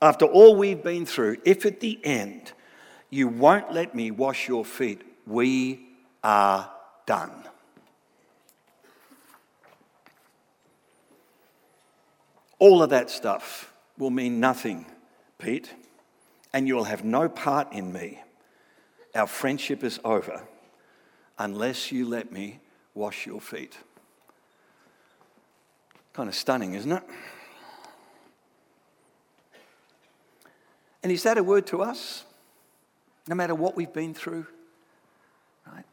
[0.00, 2.52] after all we've been through, if at the end
[3.10, 5.86] you won't let me wash your feet, we
[6.22, 6.70] are
[7.06, 7.32] done.
[12.58, 14.86] All of that stuff will mean nothing,
[15.38, 15.72] Pete
[16.54, 18.22] and you will have no part in me.
[19.14, 20.42] Our friendship is over
[21.38, 22.60] unless you let me
[22.94, 23.76] wash your feet.
[26.12, 27.02] Kind of stunning, isn't it?
[31.02, 32.24] And is that a word to us?
[33.28, 34.46] No matter what we've been through?
[35.66, 35.84] Right?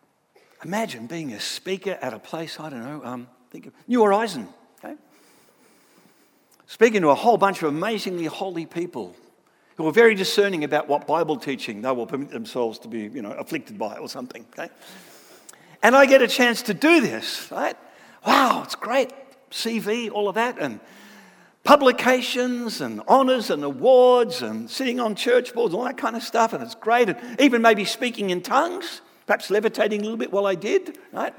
[0.64, 4.48] Imagine being a speaker at a place, I don't know, um, think of New Horizon,
[4.84, 4.96] okay?
[6.66, 9.16] Speaking to a whole bunch of amazingly holy people
[9.82, 13.22] who are very discerning about what Bible teaching they will permit themselves to be, you
[13.22, 14.72] know, afflicted by or something, okay?
[15.84, 17.76] And I get a chance to do this, right?
[18.26, 19.12] Wow, it's great.
[19.50, 20.80] CV, all of that, and
[21.64, 26.54] publications and honours and awards and sitting on church boards, all that kind of stuff,
[26.54, 27.10] and it's great.
[27.10, 31.34] And even maybe speaking in tongues, perhaps levitating a little bit while I did, right?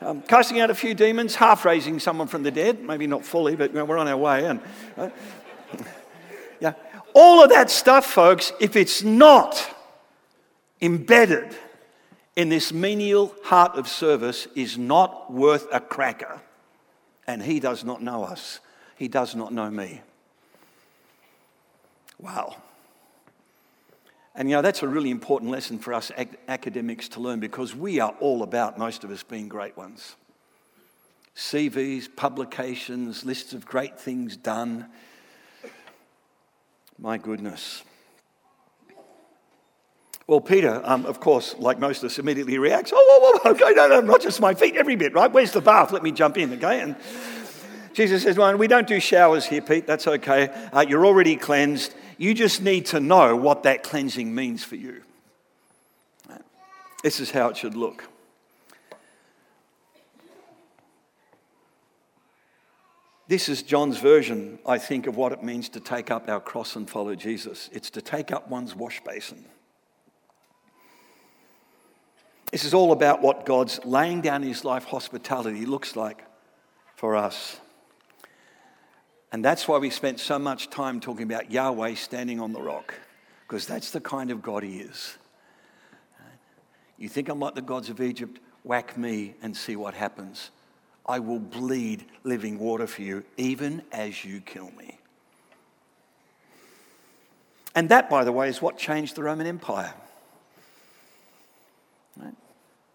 [0.00, 3.54] Um, casting out a few demons, half raising someone from the dead, maybe not fully,
[3.54, 4.44] but you know, we're on our way.
[4.46, 4.60] And
[4.96, 5.12] right?
[7.14, 9.74] All of that stuff, folks, if it's not
[10.80, 11.56] embedded
[12.36, 16.40] in this menial heart of service, is not worth a cracker.
[17.26, 18.60] And He does not know us.
[18.96, 20.00] He does not know me.
[22.18, 22.56] Wow.
[24.34, 27.76] And you know, that's a really important lesson for us ac- academics to learn because
[27.76, 30.16] we are all about, most of us, being great ones.
[31.36, 34.86] CVs, publications, lists of great things done.
[37.02, 37.82] My goodness.
[40.28, 43.74] Well, Peter, um, of course, like most of us, immediately reacts, oh, whoa, whoa, okay,
[43.74, 45.30] no, no, not just my feet, every bit, right?
[45.30, 45.90] Where's the bath?
[45.90, 46.80] Let me jump in, okay?
[46.80, 46.94] And
[47.92, 49.84] Jesus says, well, we don't do showers here, Pete.
[49.84, 50.48] That's okay.
[50.72, 51.92] Uh, you're already cleansed.
[52.18, 55.02] You just need to know what that cleansing means for you.
[57.02, 58.04] This is how it should look.
[63.32, 66.76] This is John's version, I think, of what it means to take up our cross
[66.76, 67.70] and follow Jesus.
[67.72, 69.46] It's to take up one's wash basin.
[72.50, 76.26] This is all about what God's laying down his life hospitality looks like
[76.94, 77.58] for us.
[79.32, 82.92] And that's why we spent so much time talking about Yahweh standing on the rock,
[83.48, 85.16] because that's the kind of God he is.
[86.98, 88.40] You think I'm like the gods of Egypt?
[88.62, 90.50] Whack me and see what happens.
[91.04, 94.98] I will bleed living water for you, even as you kill me.
[97.74, 99.94] And that, by the way, is what changed the Roman Empire.
[102.16, 102.34] Right?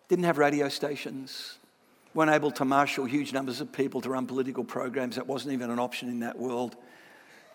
[0.07, 1.57] Didn't have radio stations,
[2.13, 5.15] weren't able to marshal huge numbers of people to run political programs.
[5.15, 6.75] That wasn't even an option in that world.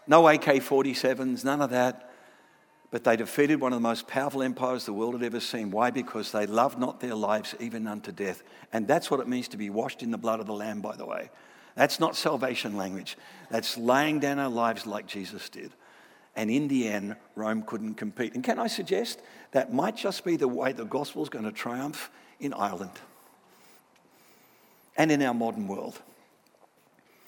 [0.07, 2.12] No AK 47s, none of that.
[2.93, 5.73] But they defeated one of the most powerful empires the world had ever seen.
[5.73, 5.91] Why?
[5.91, 8.45] Because they loved not their lives even unto death.
[8.73, 10.95] And that's what it means to be washed in the blood of the Lamb, by
[10.95, 11.31] the way.
[11.75, 13.17] That's not salvation language.
[13.51, 15.73] That's laying down our lives like Jesus did.
[16.37, 18.35] And in the end, Rome couldn't compete.
[18.35, 19.21] And can I suggest
[19.53, 23.01] that might just be the way the gospel is going to triumph in Ireland
[24.97, 26.01] and in our modern world.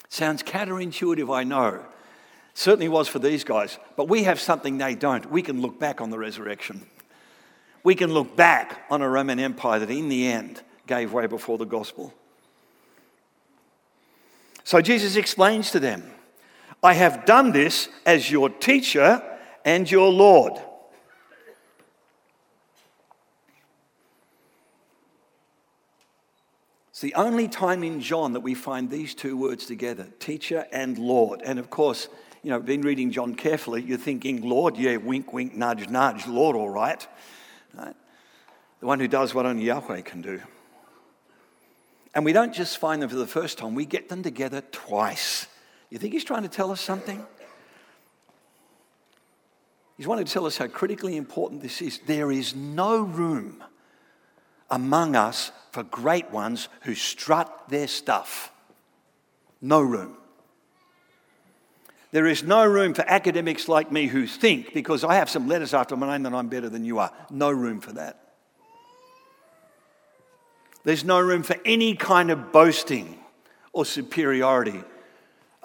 [0.08, 1.84] Sounds counterintuitive, I know.
[2.54, 5.30] Certainly was for these guys, but we have something they don't.
[5.30, 6.86] We can look back on the resurrection.
[7.82, 11.58] We can look back on a Roman Empire that in the end gave way before
[11.58, 12.14] the gospel.
[14.62, 16.04] So Jesus explains to them,
[16.82, 19.22] I have done this as your teacher
[19.64, 20.54] and your Lord.
[26.90, 30.96] It's the only time in John that we find these two words together teacher and
[30.96, 31.42] Lord.
[31.42, 32.08] And of course,
[32.44, 36.54] you know, been reading John carefully, you're thinking, Lord, yeah, wink, wink, nudge, nudge, Lord,
[36.54, 37.04] all right.
[37.72, 37.96] right?
[38.80, 40.42] The one who does what only Yahweh can do.
[42.14, 45.46] And we don't just find them for the first time, we get them together twice.
[45.88, 47.24] You think he's trying to tell us something?
[49.96, 52.00] He's wanting to tell us how critically important this is.
[52.06, 53.64] There is no room
[54.70, 58.52] among us for great ones who strut their stuff.
[59.62, 60.18] No room.
[62.14, 65.74] There is no room for academics like me who think, because I have some letters
[65.74, 67.12] after my name, that I'm better than you are.
[67.28, 68.20] No room for that.
[70.84, 73.18] There's no room for any kind of boasting
[73.72, 74.84] or superiority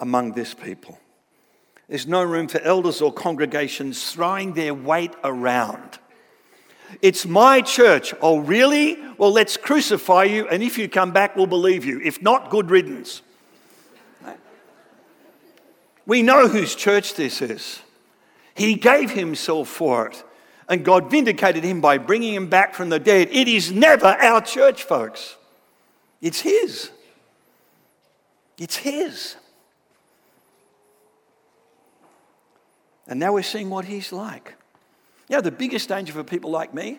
[0.00, 0.98] among this people.
[1.88, 6.00] There's no room for elders or congregations throwing their weight around
[7.02, 8.14] it's my church.
[8.20, 8.98] Oh, really?
[9.16, 12.00] Well, let's crucify you, and if you come back, we'll believe you.
[12.00, 13.22] If not, good riddance.
[16.10, 17.82] We know whose church this is.
[18.56, 20.24] He gave himself for it,
[20.68, 23.28] and God vindicated him by bringing him back from the dead.
[23.30, 25.36] It is never our church, folks.
[26.20, 26.90] It's His.
[28.58, 29.36] It's His.
[33.06, 34.56] And now we're seeing what He's like.
[35.28, 36.98] You know, the biggest danger for people like me,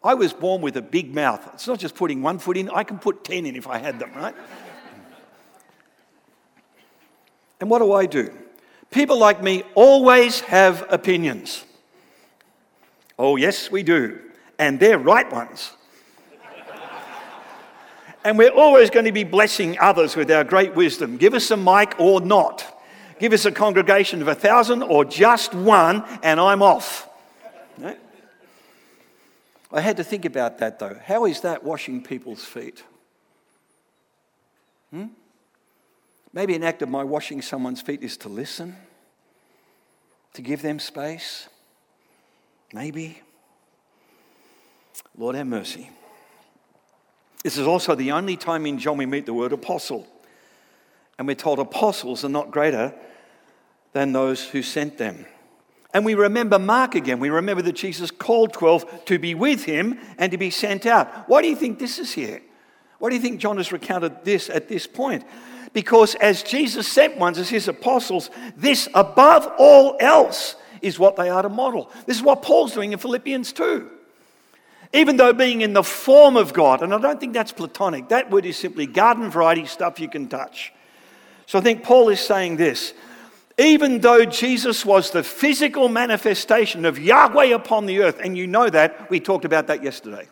[0.00, 1.44] I was born with a big mouth.
[1.54, 3.98] It's not just putting one foot in, I can put 10 in if I had
[3.98, 4.36] them, right?
[7.60, 8.32] and what do I do?
[8.94, 11.64] People like me always have opinions.
[13.18, 14.20] Oh, yes, we do.
[14.56, 15.72] And they're right ones.
[18.24, 21.16] and we're always going to be blessing others with our great wisdom.
[21.16, 22.64] Give us a mic or not.
[23.18, 27.08] Give us a congregation of a thousand or just one, and I'm off.
[29.72, 30.96] I had to think about that though.
[31.04, 32.84] How is that washing people's feet?
[34.90, 35.06] Hmm?
[36.32, 38.76] Maybe an act of my washing someone's feet is to listen,
[40.34, 41.48] to give them space.
[42.72, 43.20] Maybe.
[45.16, 45.90] Lord have mercy.
[47.42, 50.06] This is also the only time in John we meet the word apostle.
[51.18, 52.92] And we're told apostles are not greater
[53.92, 55.26] than those who sent them.
[55.92, 57.20] And we remember Mark again.
[57.20, 61.28] We remember that Jesus called 12 to be with him and to be sent out.
[61.28, 62.42] Why do you think this is here?
[62.98, 65.24] Why do you think John has recounted this at this point?
[65.74, 71.28] Because as Jesus sent ones as his apostles, this above all else is what they
[71.28, 71.90] are to model.
[72.06, 73.90] This is what Paul's doing in Philippians 2.
[74.94, 78.30] Even though being in the form of God, and I don't think that's platonic, that
[78.30, 80.72] word is simply garden variety stuff you can touch.
[81.46, 82.94] So I think Paul is saying this
[83.58, 88.68] even though Jesus was the physical manifestation of Yahweh upon the earth, and you know
[88.68, 90.28] that, we talked about that yesterday.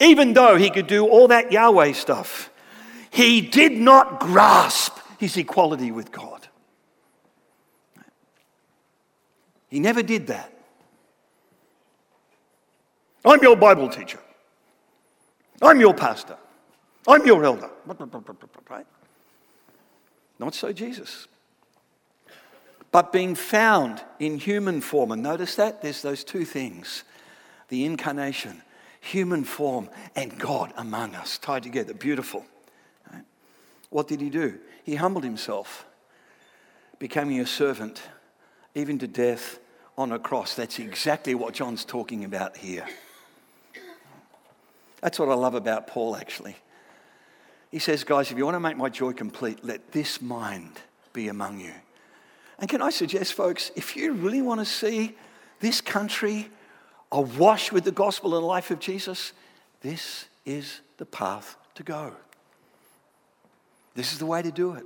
[0.00, 2.50] Even though he could do all that Yahweh stuff,
[3.18, 6.46] he did not grasp his equality with God.
[9.66, 10.56] He never did that.
[13.24, 14.20] I'm your Bible teacher.
[15.60, 16.36] I'm your pastor.
[17.08, 17.68] I'm your elder.
[18.70, 18.86] Right?
[20.38, 21.26] Not so Jesus.
[22.92, 27.02] But being found in human form, and notice that there's those two things
[27.66, 28.62] the incarnation,
[29.00, 31.94] human form, and God among us, tied together.
[31.94, 32.46] Beautiful.
[33.90, 34.58] What did he do?
[34.84, 35.86] He humbled himself,
[36.98, 38.02] becoming a servant,
[38.74, 39.58] even to death
[39.96, 40.54] on a cross.
[40.54, 42.86] That's exactly what John's talking about here.
[45.00, 46.56] That's what I love about Paul, actually.
[47.70, 50.80] He says, guys, if you want to make my joy complete, let this mind
[51.12, 51.72] be among you.
[52.58, 55.16] And can I suggest, folks, if you really want to see
[55.60, 56.50] this country
[57.12, 59.32] awash with the gospel and life of Jesus,
[59.80, 62.14] this is the path to go.
[63.98, 64.84] This is the way to do it.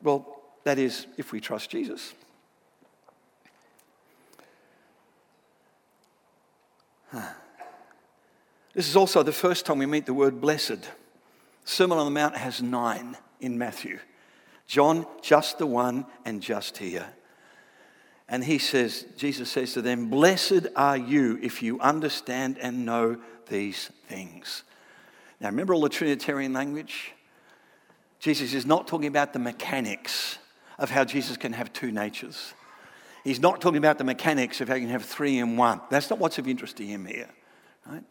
[0.00, 0.24] Well,
[0.62, 2.14] that is if we trust Jesus.
[8.74, 10.88] This is also the first time we meet the word blessed.
[11.64, 13.98] Sermon on the Mount has nine in Matthew.
[14.68, 17.08] John, just the one and just here.
[18.28, 23.16] And he says, Jesus says to them, Blessed are you if you understand and know
[23.48, 24.62] these things.
[25.40, 27.12] Now, remember all the Trinitarian language?
[28.18, 30.38] Jesus is not talking about the mechanics
[30.78, 32.54] of how Jesus can have two natures.
[33.24, 35.80] He's not talking about the mechanics of how you can have three in one.
[35.90, 37.28] That's not what's of interest to him here.
[37.86, 38.04] Right?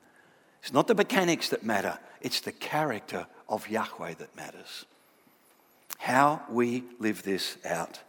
[0.62, 4.86] It's not the mechanics that matter, it's the character of Yahweh that matters.
[5.98, 8.00] How we live this out.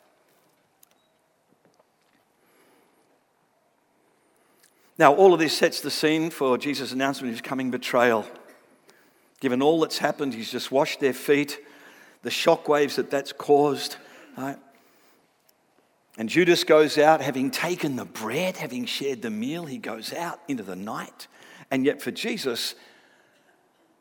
[4.98, 8.26] Now, all of this sets the scene for Jesus' announcement of his coming betrayal.
[9.40, 11.58] Given all that's happened, he's just washed their feet,
[12.22, 13.96] the shock waves that that's caused.
[14.36, 14.58] Right?
[16.16, 20.40] And Judas goes out, having taken the bread, having shared the meal, he goes out
[20.48, 21.28] into the night.
[21.70, 22.74] And yet, for Jesus,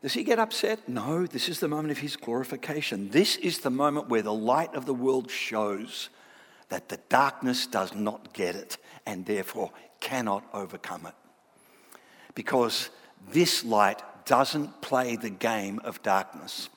[0.02, 0.90] does he get upset?
[0.90, 3.10] No, this is the moment of his glorification.
[3.10, 6.10] This is the moment where the light of the world shows
[6.70, 11.14] that the darkness does not get it and therefore cannot overcome it.
[12.34, 12.90] Because
[13.32, 16.70] this light doesn't play the game of darkness.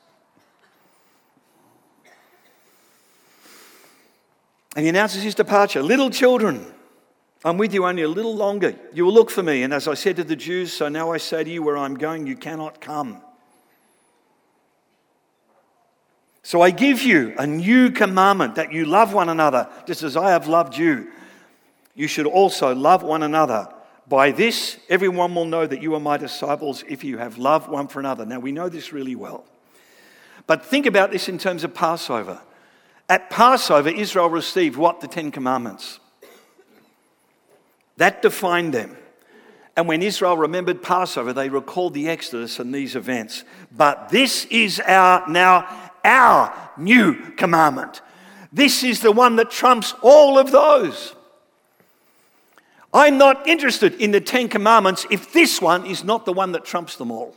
[4.75, 5.83] And he announces his departure.
[5.83, 6.65] Little children,
[7.45, 8.75] I'm with you only a little longer.
[8.95, 9.65] You will look for me.
[9.65, 11.97] And as I said to the Jews, so now I say to you, where I'm
[11.97, 13.21] going, you cannot come.
[16.43, 20.31] So I give you a new commandment that you love one another, just as I
[20.31, 21.11] have loved you.
[21.95, 23.69] You should also love one another.
[24.11, 27.87] By this, everyone will know that you are my disciples if you have love one
[27.87, 28.27] for another.
[28.27, 29.45] Now, we know this really well.
[30.49, 32.41] But think about this in terms of Passover.
[33.09, 35.01] At Passover, Israel received what?
[35.01, 36.01] The Ten Commandments.
[37.99, 38.97] That defined them.
[39.77, 43.45] And when Israel remembered Passover, they recalled the Exodus and these events.
[43.71, 48.03] But this is our now our new commandment.
[48.53, 51.15] This is the one that trumps all of those.
[52.93, 56.65] I'm not interested in the Ten Commandments if this one is not the one that
[56.65, 57.35] trumps them all.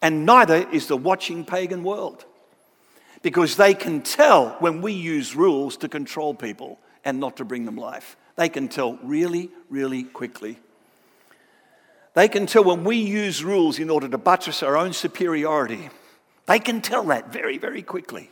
[0.00, 2.24] And neither is the watching pagan world.
[3.20, 7.64] Because they can tell when we use rules to control people and not to bring
[7.64, 8.16] them life.
[8.36, 10.58] They can tell really, really quickly.
[12.14, 15.90] They can tell when we use rules in order to buttress our own superiority.
[16.46, 18.30] They can tell that very, very quickly.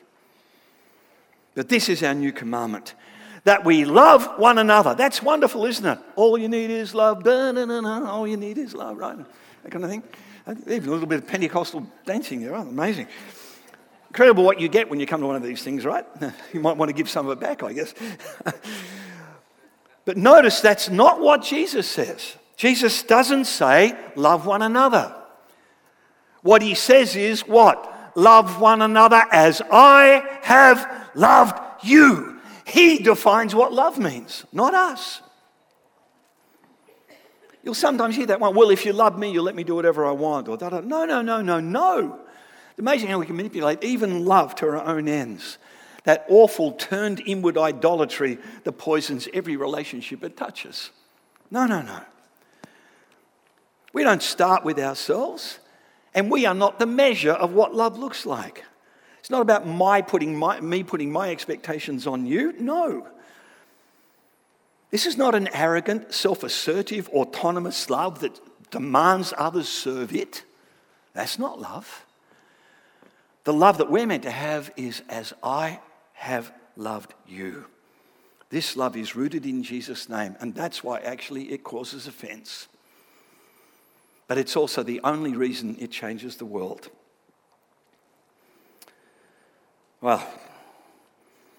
[1.54, 2.94] But this is our new commandment
[3.46, 4.96] that we love one another.
[4.96, 6.00] That's wonderful, isn't it?
[6.16, 7.24] All you need is love.
[7.24, 9.16] All you need is love, right?
[9.62, 10.02] That kind of thing.
[10.48, 12.66] Uh, Even a little bit of Pentecostal dancing there, right?
[12.66, 13.06] Amazing.
[14.10, 16.04] Incredible what you get when you come to one of these things, right?
[16.52, 17.94] You might want to give some of it back, I guess.
[20.04, 22.34] but notice that's not what Jesus says.
[22.56, 25.14] Jesus doesn't say, love one another.
[26.42, 28.16] What he says is, what?
[28.16, 32.35] Love one another as I have loved you.
[32.66, 35.22] He defines what love means, not us.
[37.62, 40.04] You'll sometimes hear that one, well, if you love me, you'll let me do whatever
[40.04, 40.48] I want.
[40.48, 42.20] Or, no, no, no, no, no.
[42.70, 45.58] It's amazing how we can manipulate even love to our own ends.
[46.04, 50.90] That awful turned inward idolatry that poisons every relationship it touches.
[51.52, 52.00] No, no, no.
[53.92, 55.60] We don't start with ourselves,
[56.14, 58.64] and we are not the measure of what love looks like.
[59.26, 62.52] It's not about my putting my, me putting my expectations on you.
[62.60, 63.08] No.
[64.92, 70.44] This is not an arrogant, self assertive, autonomous love that demands others serve it.
[71.12, 72.06] That's not love.
[73.42, 75.80] The love that we're meant to have is as I
[76.12, 77.64] have loved you.
[78.50, 82.68] This love is rooted in Jesus' name, and that's why actually it causes offense.
[84.28, 86.90] But it's also the only reason it changes the world.
[90.00, 90.26] Well,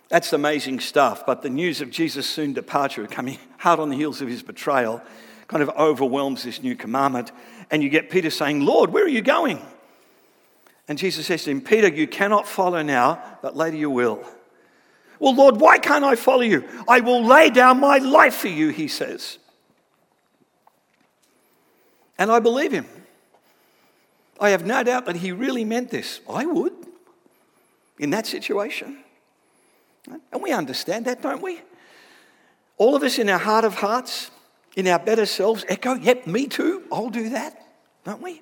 [0.09, 4.21] that's amazing stuff, but the news of Jesus' soon departure, coming hard on the heels
[4.21, 5.01] of his betrayal,
[5.47, 7.31] kind of overwhelms this new commandment.
[7.71, 9.61] And you get Peter saying, Lord, where are you going?
[10.87, 14.23] And Jesus says to him, Peter, you cannot follow now, but later you will.
[15.19, 16.63] Well, Lord, why can't I follow you?
[16.87, 19.39] I will lay down my life for you, he says.
[22.17, 22.85] And I believe him.
[24.39, 26.21] I have no doubt that he really meant this.
[26.29, 26.86] I would
[27.99, 28.97] in that situation.
[30.31, 31.61] And we understand that, don't we?
[32.77, 34.31] All of us in our heart of hearts,
[34.75, 37.61] in our better selves, echo, yep, me too, I'll do that,
[38.05, 38.41] don't we?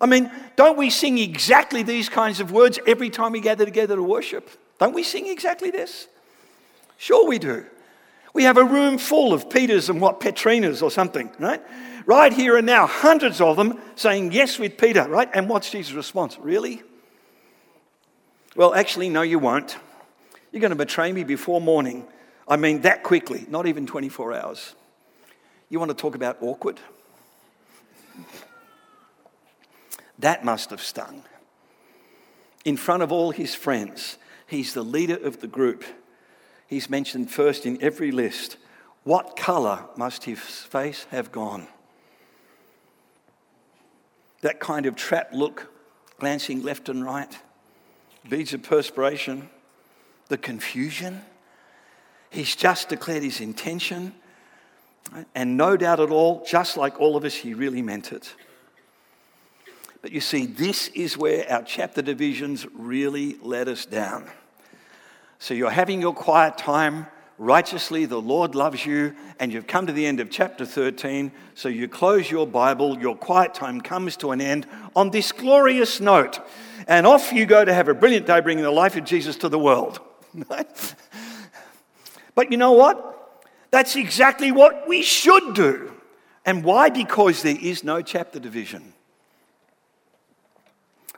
[0.00, 3.96] I mean, don't we sing exactly these kinds of words every time we gather together
[3.96, 4.50] to worship?
[4.78, 6.08] Don't we sing exactly this?
[6.96, 7.64] Sure, we do.
[8.32, 11.62] We have a room full of Peters and what, Petrinas or something, right?
[12.06, 15.30] Right here and now, hundreds of them saying yes with Peter, right?
[15.32, 16.36] And what's Jesus' response?
[16.38, 16.82] Really?
[18.56, 19.76] Well, actually, no, you won't.
[20.52, 22.06] You're going to betray me before morning.
[22.46, 24.74] I mean, that quickly, not even 24 hours.
[25.68, 26.78] You want to talk about awkward?
[30.20, 31.24] That must have stung.
[32.64, 35.84] In front of all his friends, he's the leader of the group.
[36.68, 38.56] He's mentioned first in every list.
[39.02, 41.66] What colour must his face have gone?
[44.42, 45.72] That kind of trapped look,
[46.20, 47.36] glancing left and right
[48.28, 49.48] beads of perspiration,
[50.28, 51.22] the confusion.
[52.30, 54.14] He's just declared his intention.
[55.34, 58.34] And no doubt at all, just like all of us, he really meant it.
[60.02, 64.28] But you see, this is where our chapter divisions really let us down.
[65.38, 67.06] So you're having your quiet time
[67.38, 71.32] righteously, the Lord loves you, and you've come to the end of chapter 13.
[71.54, 76.00] So you close your Bible, your quiet time comes to an end on this glorious
[76.00, 76.40] note,
[76.86, 79.48] and off you go to have a brilliant day bringing the life of Jesus to
[79.48, 80.00] the world.
[82.34, 83.10] but you know what?
[83.70, 85.92] That's exactly what we should do.
[86.44, 86.90] And why?
[86.90, 88.92] Because there is no chapter division.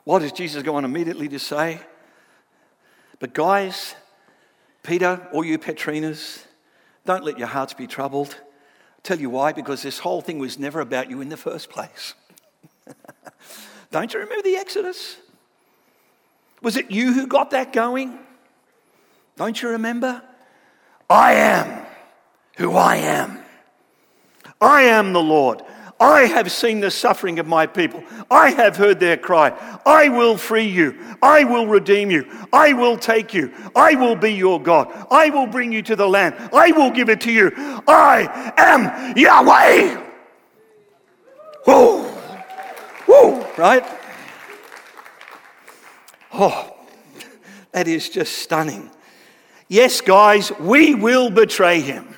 [0.04, 1.80] What does Jesus go on immediately to say?
[3.18, 3.94] But, guys,
[4.82, 6.44] Peter, all you Petrinas,
[7.04, 8.36] don't let your hearts be troubled.
[8.38, 11.70] I'll tell you why, because this whole thing was never about you in the first
[11.70, 12.14] place.
[13.90, 15.16] don't you remember the Exodus?
[16.66, 18.18] Was it you who got that going?
[19.36, 20.20] Don't you remember?
[21.08, 21.86] I am
[22.56, 23.38] who I am.
[24.60, 25.62] I am the Lord.
[26.00, 28.02] I have seen the suffering of my people.
[28.32, 29.52] I have heard their cry.
[29.86, 30.98] I will free you.
[31.22, 32.26] I will redeem you.
[32.52, 33.52] I will take you.
[33.76, 34.88] I will be your God.
[35.08, 36.34] I will bring you to the land.
[36.52, 37.52] I will give it to you.
[37.86, 40.04] I am Yahweh.
[41.64, 42.02] Whoa.
[43.06, 43.95] Whoa, right?
[46.38, 46.76] Oh,
[47.72, 48.90] that is just stunning.
[49.68, 52.14] Yes, guys, we will betray him.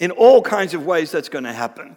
[0.00, 1.96] In all kinds of ways, that's going to happen.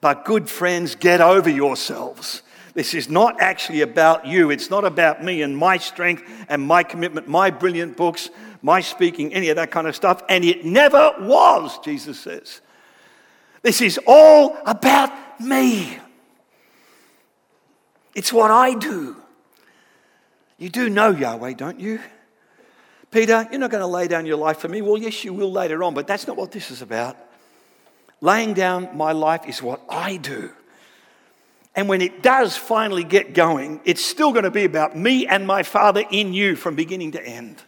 [0.00, 2.42] But, good friends, get over yourselves.
[2.72, 4.50] This is not actually about you.
[4.50, 8.30] It's not about me and my strength and my commitment, my brilliant books,
[8.62, 10.22] my speaking, any of that kind of stuff.
[10.28, 12.62] And it never was, Jesus says.
[13.62, 15.98] This is all about me.
[18.14, 19.23] It's what I do.
[20.58, 22.00] You do know Yahweh, don't you?
[23.10, 24.82] Peter, you're not going to lay down your life for me.
[24.82, 27.16] Well, yes, you will later on, but that's not what this is about.
[28.20, 30.50] Laying down my life is what I do.
[31.76, 35.46] And when it does finally get going, it's still going to be about me and
[35.46, 37.62] my Father in you from beginning to end.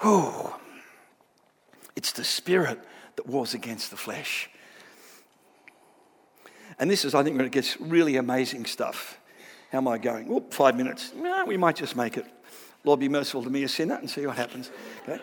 [0.00, 0.52] Whew.
[1.94, 2.78] It's the Spirit
[3.16, 4.50] that wars against the flesh.
[6.78, 9.18] And this is, I think, when it gets really amazing stuff.
[9.72, 10.28] How am I going?
[10.30, 11.12] Oh, five minutes.
[11.14, 12.26] No, we might just make it.
[12.84, 14.70] Lord, be merciful to me, a sinner, and see what happens.
[15.02, 15.20] Okay?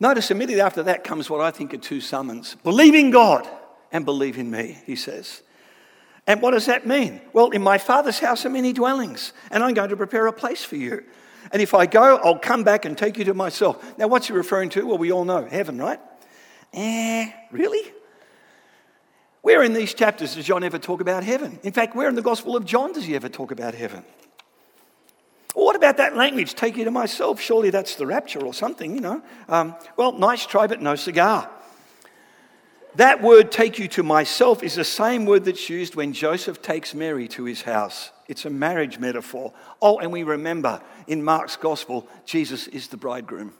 [0.00, 3.46] Notice immediately after that comes what I think are two summons believe in God
[3.92, 5.42] and believe in me, he says.
[6.26, 7.20] And what does that mean?
[7.32, 10.64] Well, in my Father's house are many dwellings, and I'm going to prepare a place
[10.64, 11.04] for you.
[11.52, 13.98] And if I go, I'll come back and take you to myself.
[13.98, 14.86] Now, what's he referring to?
[14.86, 15.98] Well, we all know heaven, right?
[16.72, 17.92] Eh, really?
[19.42, 21.58] Where in these chapters does John ever talk about heaven?
[21.62, 24.04] In fact, where in the Gospel of John does he ever talk about heaven?
[25.54, 26.54] Well, what about that language?
[26.54, 27.40] Take you to myself.
[27.40, 29.22] Surely that's the rapture or something, you know.
[29.48, 31.50] Um, well, nice try, but no cigar.
[32.96, 36.92] That word, take you to myself, is the same word that's used when Joseph takes
[36.92, 38.10] Mary to his house.
[38.28, 39.52] It's a marriage metaphor.
[39.80, 43.54] Oh, and we remember in Mark's gospel, Jesus is the bridegroom.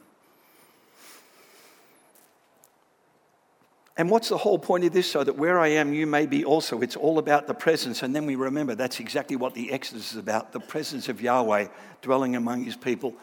[3.97, 5.11] And what's the whole point of this?
[5.11, 6.81] So that where I am, you may be also.
[6.81, 8.03] It's all about the presence.
[8.03, 11.67] And then we remember that's exactly what the Exodus is about the presence of Yahweh
[12.01, 13.13] dwelling among his people.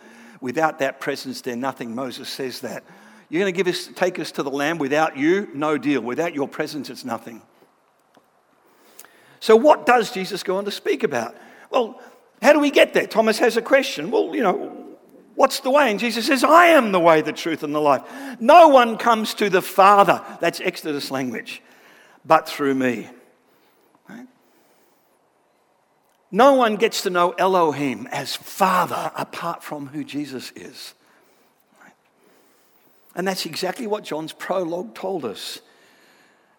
[0.40, 1.94] Without that presence, they're nothing.
[1.94, 2.84] Moses says that.
[3.28, 5.48] You're going to give us, take us to the land without you?
[5.52, 6.00] No deal.
[6.00, 7.42] Without your presence, it's nothing.
[9.40, 11.36] So, what does Jesus go on to speak about?
[11.70, 12.00] Well,
[12.40, 13.06] how do we get there?
[13.06, 14.10] Thomas has a question.
[14.10, 14.77] Well, you know,
[15.38, 15.88] What's the way?
[15.88, 18.02] And Jesus says, I am the way, the truth, and the life.
[18.40, 21.62] No one comes to the Father, that's Exodus language,
[22.24, 23.08] but through me.
[24.08, 24.26] Right?
[26.32, 30.94] No one gets to know Elohim as Father apart from who Jesus is.
[31.84, 31.94] Right?
[33.14, 35.60] And that's exactly what John's prologue told us.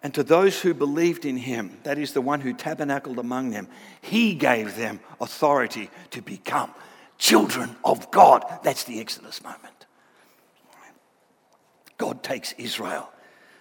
[0.01, 3.67] And to those who believed in him, that is the one who tabernacled among them,
[3.99, 6.73] he gave them authority to become
[7.19, 8.43] children of God.
[8.63, 9.85] That's the Exodus moment.
[11.97, 13.11] God takes Israel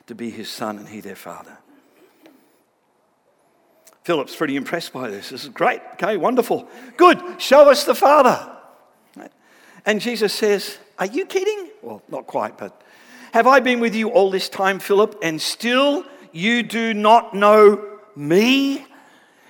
[0.07, 1.59] to be his son and he their father.
[4.05, 5.29] Philip's pretty impressed by this.
[5.29, 5.83] This is great.
[5.95, 6.67] Okay, wonderful.
[6.97, 7.21] Good.
[7.43, 8.55] Show us the Father.
[9.85, 11.69] And Jesus says, Are you kidding?
[11.83, 12.81] Well, not quite, but
[13.33, 18.01] have I been with you all this time, Philip, and still you do not know
[18.17, 18.87] me?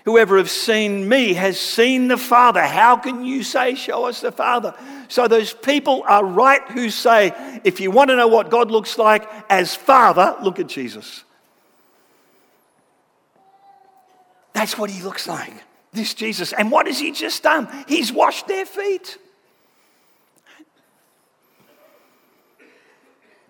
[0.09, 2.63] Whoever has seen me has seen the Father.
[2.63, 4.75] How can you say, Show us the Father?
[5.09, 8.97] So those people are right who say, If you want to know what God looks
[8.97, 11.25] like as Father, look at Jesus.
[14.55, 15.53] That's what he looks like,
[15.93, 16.55] this Jesus.
[16.55, 17.69] And what has he just done?
[17.87, 19.19] He's washed their feet.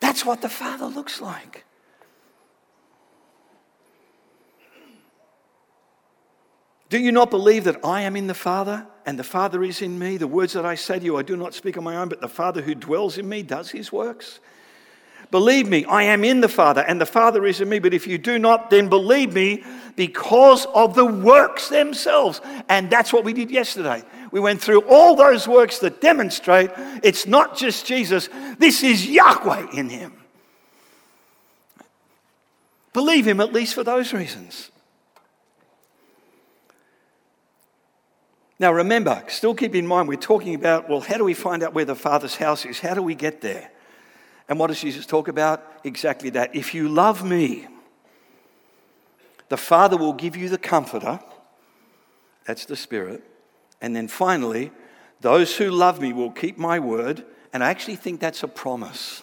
[0.01, 1.65] That's what the Father looks like.
[6.91, 9.99] Do you not believe that I am in the Father and the Father is in
[9.99, 10.17] me?
[10.17, 12.21] The words that I say to you, I do not speak on my own, but
[12.21, 14.41] the Father who dwells in me does his works.
[15.31, 17.79] Believe me, I am in the Father and the Father is in me.
[17.79, 19.63] But if you do not, then believe me
[19.95, 22.41] because of the works themselves.
[22.71, 24.03] And that's what we did yesterday.
[24.31, 26.71] We went through all those works that demonstrate
[27.03, 30.15] it's not just Jesus, this is Yahweh in him.
[32.95, 34.71] Believe him at least for those reasons.
[38.61, 41.75] Now, remember, still keep in mind, we're talking about, well, how do we find out
[41.75, 42.81] where the Father's house is?
[42.81, 43.71] How do we get there?
[44.49, 45.65] And what does Jesus talk about?
[45.85, 46.57] Exactly that.
[46.57, 47.69] If you love me,
[49.49, 51.21] the Father will give you the Comforter,
[52.47, 53.23] that's the Spirit.
[53.81, 54.73] And then finally,
[55.21, 57.25] those who love me will keep my word.
[57.53, 59.23] And I actually think that's a promise.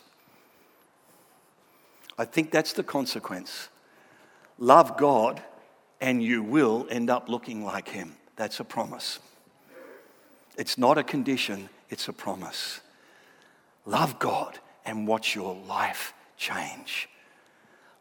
[2.17, 3.69] I think that's the consequence.
[4.57, 5.43] Love God,
[5.99, 8.15] and you will end up looking like Him.
[8.35, 9.19] That's a promise.
[10.57, 12.81] It's not a condition, it's a promise.
[13.85, 17.09] Love God and watch your life change.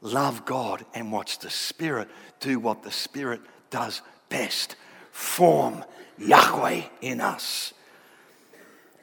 [0.01, 2.09] Love God and watch the Spirit
[2.41, 4.77] do what the Spirit does best
[5.11, 5.85] form
[6.19, 7.73] Yahweh in us.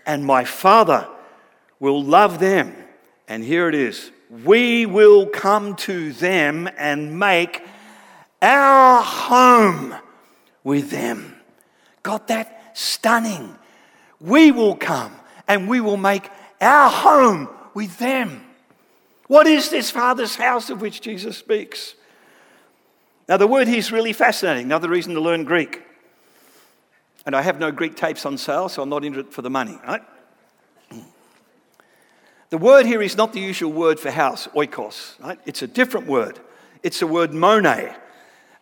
[0.05, 1.07] And my Father
[1.79, 2.75] will love them.
[3.27, 4.11] And here it is
[4.45, 7.61] we will come to them and make
[8.41, 9.93] our home
[10.63, 11.35] with them.
[12.03, 12.77] Got that?
[12.77, 13.55] Stunning.
[14.19, 15.13] We will come
[15.47, 18.45] and we will make our home with them.
[19.27, 21.95] What is this Father's house of which Jesus speaks?
[23.29, 24.65] Now, the word here is really fascinating.
[24.65, 25.81] Another reason to learn Greek.
[27.25, 29.49] And I have no Greek tapes on sale, so I'm not in it for the
[29.49, 30.01] money, right?
[32.49, 35.39] The word here is not the usual word for house, oikos, right?
[35.45, 36.37] It's a different word.
[36.83, 37.95] It's the word mone.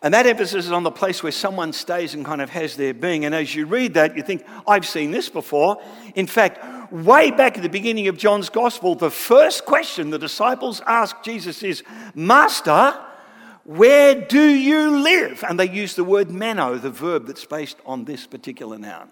[0.02, 2.94] And that emphasis is on the place where someone stays and kind of has their
[2.94, 3.26] being.
[3.26, 5.82] And as you read that, you think, I've seen this before.
[6.14, 10.80] In fact, way back at the beginning of John's gospel, the first question the disciples
[10.86, 11.82] ask Jesus is,
[12.14, 12.98] Master,
[13.64, 15.44] where do you live?
[15.46, 19.10] And they use the word meno, the verb that's based on this particular noun.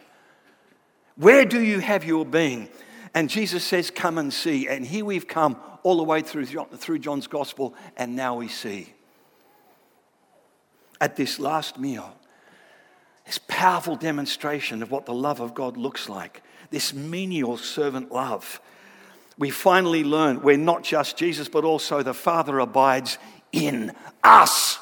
[1.17, 2.69] Where do you have your being?
[3.13, 4.69] And Jesus says, Come and see.
[4.69, 8.95] And here we've come all the way through, through John's gospel, and now we see.
[11.01, 12.15] At this last meal,
[13.25, 18.61] this powerful demonstration of what the love of God looks like, this menial servant love.
[19.39, 23.19] We finally learn we're not just Jesus, but also the Father abides
[23.53, 23.93] in
[24.25, 24.79] us.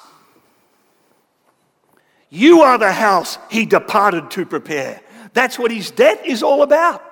[2.31, 5.01] You are the house he departed to prepare.
[5.33, 7.03] That's what his death is all about.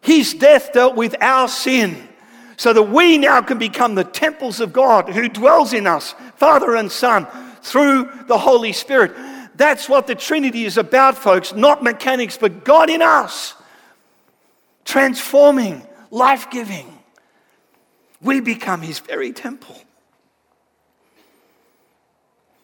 [0.00, 2.08] His death dealt with our sin
[2.56, 6.76] so that we now can become the temples of God who dwells in us, Father
[6.76, 7.26] and Son,
[7.62, 9.14] through the Holy Spirit.
[9.56, 13.54] That's what the Trinity is about, folks, not mechanics, but God in us,
[14.84, 16.98] transforming, life giving.
[18.22, 19.76] We become His very temple.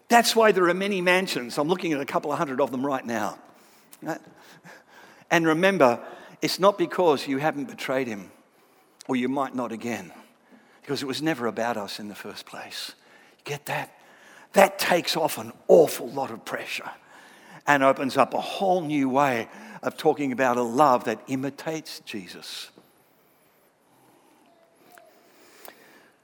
[0.09, 1.59] That's why there are many mansions.
[1.59, 3.39] I'm looking at a couple of hundred of them right now.
[5.31, 6.01] And remember,
[6.43, 8.31] it's not because you haven't betrayed him,
[9.09, 10.13] or you might not again,
[10.83, 12.93] because it was never about us in the first place.
[13.45, 13.91] Get that?
[14.55, 16.91] That takes off an awful lot of pressure
[17.67, 19.49] and opens up a whole new way
[19.83, 22.71] of talking about a love that imitates Jesus.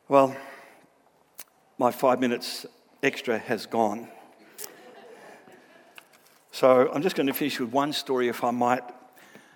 [0.08, 0.34] Well,
[1.78, 2.66] my five minutes
[3.02, 4.08] extra has gone.
[6.52, 8.82] So I'm just going to finish with one story, if I might.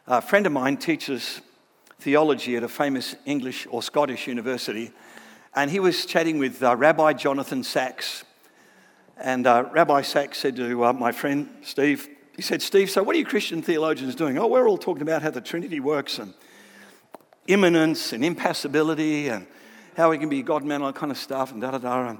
[0.06, 1.40] A friend of mine teaches
[2.00, 4.92] theology at a famous English or Scottish university,
[5.54, 8.24] and he was chatting with uh, Rabbi Jonathan Sacks.
[9.16, 13.14] And uh, Rabbi Sacks said to uh, my friend Steve, he said, Steve, so what
[13.14, 14.36] are you Christian theologians doing?
[14.38, 16.34] Oh, we're all talking about how the Trinity works and
[17.46, 19.46] immanence and impassibility and
[19.96, 22.08] how we can be God man, all that kind of stuff, and da da da.
[22.08, 22.18] And,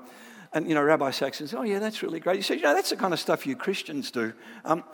[0.53, 2.37] and, you know, Rabbi Sacks said, Oh, yeah, that's really great.
[2.37, 4.33] He said, You know, that's the kind of stuff you Christians do.
[4.65, 4.85] Um,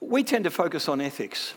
[0.00, 1.54] we tend to focus on ethics.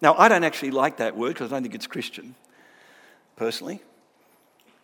[0.00, 2.34] Now, I don't actually like that word because I don't think it's Christian,
[3.36, 3.80] personally.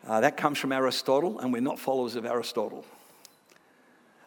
[0.07, 2.84] Uh, that comes from Aristotle, and we're not followers of Aristotle.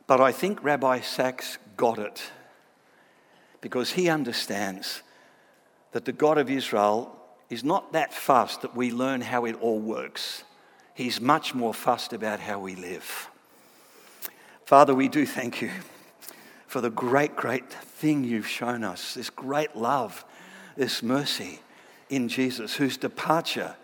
[0.07, 2.21] But I think Rabbi Sacks got it
[3.61, 5.01] because he understands
[5.93, 7.15] that the God of Israel
[7.49, 10.43] is not that fast that we learn how it all works.
[10.93, 13.29] He's much more fussed about how we live.
[14.65, 15.71] Father, we do thank you
[16.67, 20.25] for the great, great thing you've shown us this great love,
[20.75, 21.59] this mercy
[22.09, 23.75] in Jesus, whose departure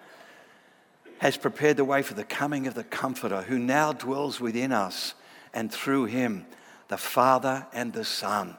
[1.20, 5.14] has prepared the way for the coming of the Comforter, who now dwells within us,
[5.54, 6.46] and through him,
[6.88, 8.58] the Father and the Son.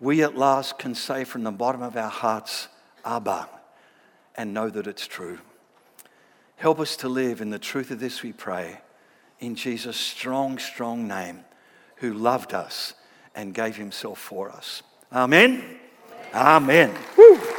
[0.00, 2.68] We at last can say from the bottom of our hearts,
[3.04, 3.48] Abba,
[4.36, 5.38] and know that it's true.
[6.56, 8.80] Help us to live in the truth of this, we pray,
[9.40, 11.44] in Jesus' strong, strong name,
[11.96, 12.94] who loved us
[13.34, 14.82] and gave himself for us.
[15.12, 15.78] Amen.
[16.34, 16.94] Amen.
[17.18, 17.54] Amen.